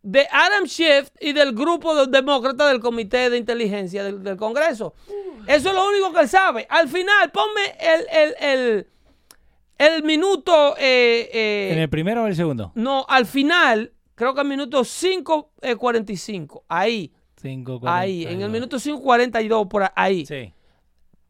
[0.08, 4.94] de Adam Schiff y del grupo de demócratas del Comité de Inteligencia del, del Congreso.
[5.48, 6.64] Eso es lo único que él sabe.
[6.70, 8.86] Al final, ponme el, el, el,
[9.78, 10.76] el minuto...
[10.78, 12.70] eh, eh, ¿En el primero o el segundo?
[12.76, 16.62] no, al final, creo que al minuto 5.45.
[16.68, 20.52] ahí, Cinco, ahí, cuarenta y en el minuto 5.42, por ahí Sí.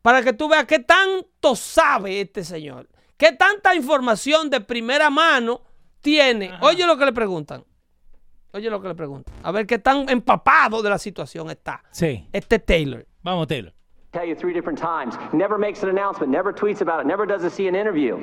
[0.03, 5.63] para que tú veas qué tanto sabe este señor, qué tanta información de primera mano
[6.01, 6.53] tiene.
[6.61, 7.65] Oye lo que le preguntan.
[8.57, 9.35] Oye lo que le preguntan.
[9.43, 12.27] A ver qué tan empapado de la situación está Sí.
[12.33, 13.05] este Taylor.
[13.23, 13.73] Vamos, Taylor.
[14.13, 15.15] Tell you three different times.
[15.35, 18.17] Never makes an announcement, never tweets about it, never does a CNN interview.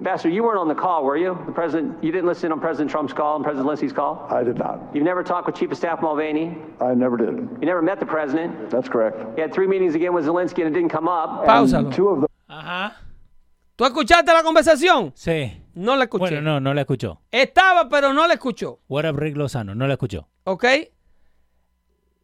[0.00, 1.38] Ambassador, you weren't on the call, were you?
[1.46, 4.26] The president, you didn't listen on President Trump's call and President Zelensky's call?
[4.28, 4.80] I did not.
[4.92, 6.58] You've never talked with Chief of Staff Mulvaney?
[6.80, 7.28] I never did.
[7.60, 8.70] You never met the president?
[8.70, 9.16] That's correct.
[9.36, 11.46] You had three meetings again with Zelensky and it didn't come up.
[11.46, 11.94] Páusalo.
[11.94, 12.28] Two of them.
[12.50, 12.92] Ajá.
[13.76, 15.12] ¿Tú escuchaste la conversación?
[15.14, 15.52] Sí.
[15.76, 16.20] No la escuché.
[16.20, 17.20] Bueno, no, no la escuchó.
[17.30, 18.80] Estaba, pero no la escuchó.
[18.88, 19.74] What up, Rick Lozano?
[19.74, 20.26] No la escuchó.
[20.44, 20.64] ¿Ok?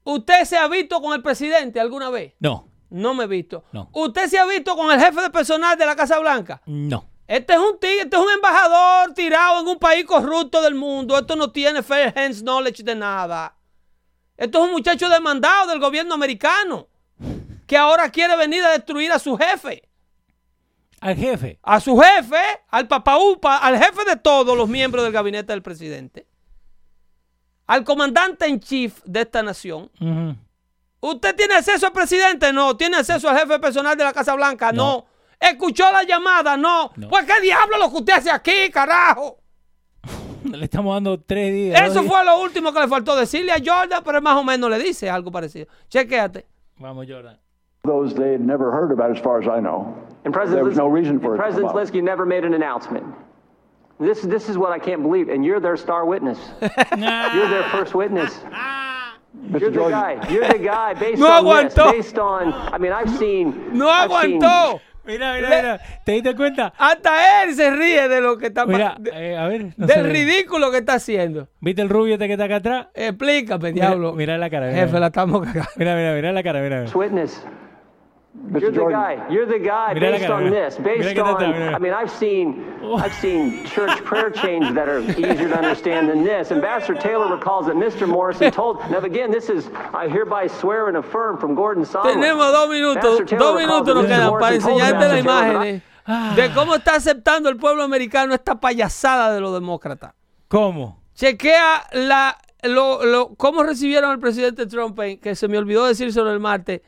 [0.05, 2.33] ¿Usted se ha visto con el presidente alguna vez?
[2.41, 2.69] No.
[2.89, 3.65] No me he visto.
[3.73, 3.91] No.
[3.93, 6.63] ¿Usted se ha visto con el jefe de personal de la Casa Blanca?
[6.65, 7.11] No.
[7.27, 11.19] Este es un tigre, este es un embajador tirado en un país corrupto del mundo.
[11.19, 13.55] Esto no tiene fair hands knowledge de nada.
[14.39, 16.89] Esto es un muchacho demandado del gobierno americano
[17.67, 19.83] que ahora quiere venir a destruir a su jefe.
[21.03, 21.59] Al jefe.
[21.63, 26.27] a su jefe, al papaupa, al jefe de todos los miembros del gabinete del presidente,
[27.67, 29.91] al comandante en chief de esta nación.
[31.01, 32.53] ¿Usted tiene acceso al presidente?
[32.53, 32.77] No.
[32.77, 34.71] ¿Tiene acceso al jefe personal de la Casa Blanca?
[34.71, 34.85] No.
[34.85, 35.07] No.
[35.41, 36.57] ¿Escuchó la llamada?
[36.57, 36.93] No.
[36.95, 37.09] No.
[37.09, 39.39] Pues qué diablo lo que usted hace aquí, carajo.
[40.45, 41.81] Le estamos dando tres días.
[41.81, 42.13] Eso días.
[42.13, 45.11] fue lo último que le faltó decirle a Jordan, pero más o menos le dice
[45.11, 45.67] algo parecido.
[45.89, 46.47] Chequéate.
[46.77, 47.41] Vamos, Jordan.
[47.85, 49.93] Those they had never heard about, as far as I know.
[50.25, 51.73] And There President was no reason for it President.
[51.73, 53.05] Zelensky never made an announcement.
[53.99, 56.39] This, this is what I can't believe, and you're their star witness.
[56.61, 58.39] you're their first witness.
[59.49, 59.65] You're Mr.
[59.65, 60.29] the Jordan, guy.
[60.31, 60.93] You're the guy.
[61.01, 61.91] Based No on this, aguantó.
[61.91, 62.53] based on.
[62.53, 63.77] I mean, I've seen.
[63.77, 64.81] No I've seen- aguantó.
[65.07, 65.81] Mira, mira, mira.
[66.05, 66.73] ¿Te diste cuenta?
[66.79, 69.11] Hasta él se ríe de lo que está Mira, pasando.
[69.15, 69.73] eh, a ver.
[69.77, 71.49] no Del ridículo que está haciendo.
[71.61, 72.87] ¿Viste el rubio este que está acá atrás?
[72.95, 74.13] Explícame, Mira- diablo.
[74.13, 74.79] mira la cara, mira.
[74.81, 75.71] Jefe, la estamos cagando.
[75.77, 76.81] Mira, mira, mira la cara, mira.
[76.83, 76.93] mira.
[76.97, 77.43] witness.
[78.35, 78.61] Mr.
[78.63, 79.29] You're the Jordan, guy.
[79.31, 80.65] You're the guy Mira la based cara, on mira.
[80.71, 80.79] this.
[80.79, 81.45] Based on.
[81.75, 82.65] I mean, I've seen.
[82.97, 86.51] I've seen church prayer chains that are easier to understand than this.
[86.51, 88.09] Ambassador Taylor recalls that Mr.
[88.09, 88.79] Morrison told.
[88.91, 92.15] Now again, this is I hereby swear and affirm from Gordon Sondland.
[92.15, 95.83] Tenemos dos minutos, dos minutos nos quedan para enseñarte las Ambassador Taylor that I- imágenes
[96.37, 100.15] de cómo está aceptando el pueblo americano esta payasada de los demócratas.
[100.49, 101.01] ¿Cómo?
[101.15, 106.33] Chequea la, lo, lo- cómo recibieron al presidente Trump, eh, que se me olvidó decírselo
[106.33, 106.81] el martes.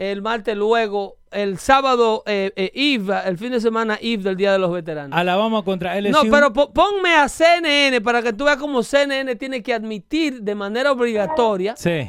[0.00, 4.52] El martes luego, el sábado, eh, eh, Eve, el fin de semana Eve del Día
[4.52, 5.18] de los Veteranos.
[5.18, 6.12] Alabama contra LSU.
[6.24, 10.40] No, pero po- ponme a CNN para que tú veas cómo CNN tiene que admitir
[10.42, 12.08] de manera obligatoria Sí.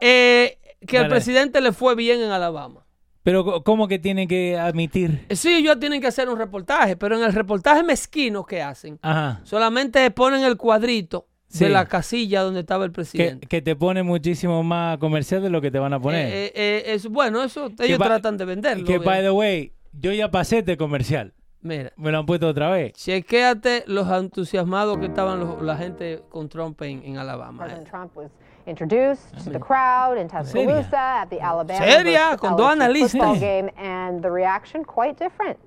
[0.00, 1.08] eh, que Dale.
[1.08, 2.84] presidente le fue bien en Alabama.
[3.22, 5.24] Pero ¿cómo que tienen que admitir?
[5.28, 8.98] Eh, Sí, ellos tienen que hacer un reportaje, pero en el reportaje mezquino que hacen,
[9.00, 9.40] Ajá.
[9.44, 11.64] solamente ponen el cuadrito Sí.
[11.64, 13.46] de la casilla donde estaba el Que, presidente.
[13.46, 16.26] que te pone muchísimo más comercial de lo que te van a poner.
[16.26, 18.86] Eh, eh, eh, es, bueno, eso ellos tratan de venderlo.
[18.86, 19.24] Que, by bien.
[19.24, 21.34] the way, yo ya pasé este comercial.
[21.60, 22.94] Mira, Me lo han puesto otra vez.
[22.94, 27.64] chequéate los entusiasmados que estaban los- la gente con Trump en, en Alabama.
[27.64, 28.30] President Trump was
[28.66, 32.74] introduced to the crowd in Tuscaloosa at the Alabama Seria, con dos
[33.12, 35.58] football game, and the reaction quite different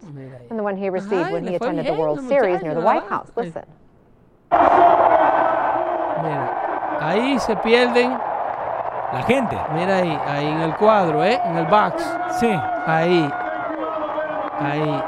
[0.50, 3.04] than the one he received Ay, when he attended the World Series near the White.
[3.08, 3.30] House.
[3.38, 3.64] Listen.
[6.26, 6.52] Mira,
[7.02, 8.18] ahí se pierden.
[9.14, 9.58] La gente.
[9.74, 11.40] Mira ahí, ahí en el cuadro, ¿eh?
[11.46, 12.18] En el box.
[12.40, 12.52] Sí.
[12.86, 13.32] Ahí.
[14.60, 15.04] Ahí.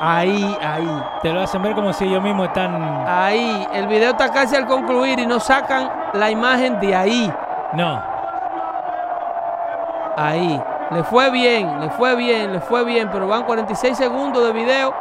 [0.00, 1.04] Ahí, ahí.
[1.22, 3.04] Te lo hacen ver como si ellos mismos están.
[3.06, 3.66] Ahí.
[3.72, 7.32] El video está casi al concluir y nos sacan la imagen de ahí.
[7.72, 8.02] No.
[10.16, 10.60] Ahí.
[10.90, 14.92] Le fue bien, le fue bien, le fue bien, pero van 46 segundos de video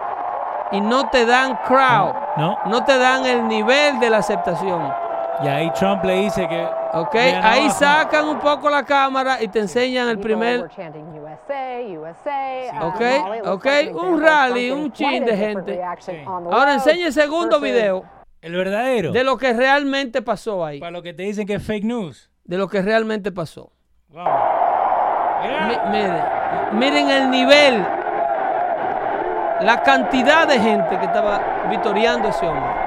[0.72, 2.14] y no te dan crowd.
[2.38, 2.58] No.
[2.66, 4.94] No te dan el nivel de la aceptación.
[5.44, 6.64] Y ahí Trump le dice que.
[6.94, 7.16] ¿Ok?
[7.16, 7.80] Ahí abajo.
[7.80, 10.62] sacan un poco la cámara y te enseñan el primer.
[10.62, 12.80] were chanting USA, USA.
[12.80, 13.02] uh, Ok,
[13.48, 15.82] ok, un rally, un chin de gente.
[16.00, 16.12] Sí.
[16.26, 18.04] Ahora enseña el segundo video
[18.42, 19.12] El verdadero.
[19.12, 20.80] de lo que realmente pasó ahí.
[20.80, 22.30] Para lo que te dicen que es fake news.
[22.44, 23.72] De lo que realmente pasó.
[24.10, 26.24] Mi- miren,
[26.74, 27.86] miren el nivel,
[29.62, 32.81] la cantidad de gente que estaba vitoreando a ese hombre.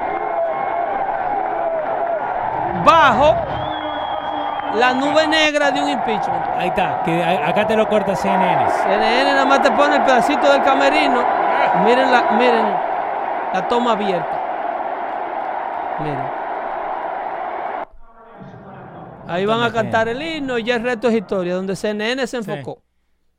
[2.85, 3.35] Bajo
[4.75, 6.45] la nube negra de un impeachment.
[6.57, 7.01] Ahí está.
[7.03, 8.69] Que acá te lo corta CNN.
[8.83, 11.23] CNN nada más te pone el pedacito del camerino.
[11.83, 12.65] Miren la, miren
[13.53, 14.41] la toma abierta.
[15.99, 16.45] Miren.
[19.27, 22.37] Ahí van a cantar el himno y ya el resto es historia, donde CNN se
[22.37, 22.83] enfocó.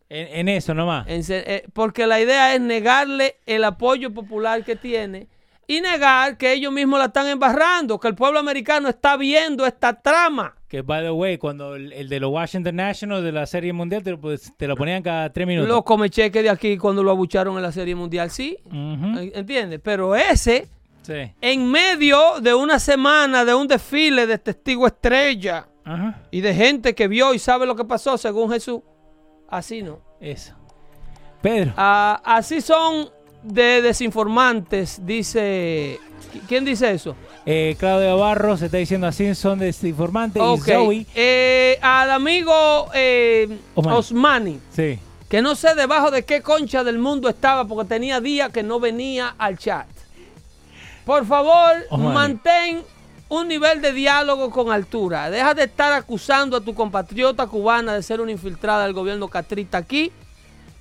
[0.09, 1.07] En, en eso nomás.
[1.09, 5.29] En eh, porque la idea es negarle el apoyo popular que tiene
[5.69, 10.01] y negar que ellos mismos la están embarrando, que el pueblo americano está viendo esta
[10.01, 10.55] trama.
[10.69, 14.03] Que, by the way, cuando el, el de los Washington Nationals de la Serie Mundial
[14.03, 15.69] te lo, pues, te lo ponían cada tres minutos.
[15.69, 19.31] Los comecheques de aquí cuando lo abucharon en la Serie Mundial, sí, Ujú.
[19.35, 19.81] ¿entiendes?
[19.83, 20.69] Pero ese,
[21.03, 21.33] Sí.
[21.41, 25.67] en medio de una semana de un desfile de testigo estrella
[26.33, 28.81] y de gente que vio y sabe lo que pasó según Jesús,
[29.49, 30.01] así no.
[30.21, 30.53] Eso.
[31.41, 31.73] Pedro.
[31.77, 33.09] Ah, así son
[33.47, 35.99] de desinformantes, dice...
[36.49, 37.17] ¿Quién dice eso?
[37.47, 40.43] Eh, Claudio Barros está diciendo así, son desinformantes.
[40.43, 41.07] Y Zoe.
[41.15, 43.97] Eh, al amigo eh, Osmani.
[43.97, 44.99] Osmani, Sí.
[45.31, 48.81] que no sé debajo de qué concha del mundo estaba porque tenía días que no
[48.81, 49.87] venía al chat.
[51.07, 52.15] Por favor, Osmani.
[52.15, 52.83] mantén
[53.29, 55.31] un nivel de diálogo con altura.
[55.31, 59.79] Deja de estar acusando a tu compatriota cubana de ser una infiltrada del gobierno catrita
[59.79, 60.13] aquí.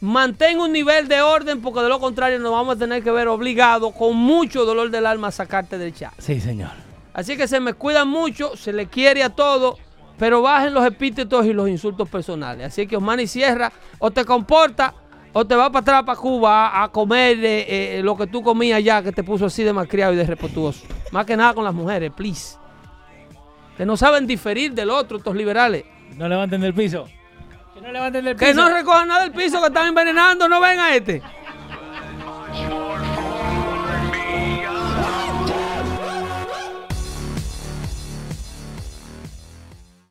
[0.06, 3.28] Mantén un nivel de orden porque de lo contrario nos vamos a tener que ver
[3.28, 6.14] obligados con mucho dolor del alma a sacarte del chat.
[6.20, 6.70] Sí, señor.
[7.12, 9.80] Así que se me cuidan mucho, se le quiere a todo,
[10.20, 12.68] pero bajen los epítetos y los insultos personales.
[12.68, 14.94] Así que Osmani cierra, o te comporta
[15.34, 18.84] o te vas para atrás para Cuba a, comer eh, eh, lo que tú comías
[18.84, 20.86] ya, que te puso así de malcriado y de respetuoso.
[21.12, 22.58] Más que nada con las mujeres, please.
[23.76, 25.84] Que no saben diferir del otro, estos liberales.
[26.16, 27.08] No levanten del piso.
[28.38, 30.48] Que no recojan nada del piso que están envenenando.
[30.48, 31.22] No ven a este.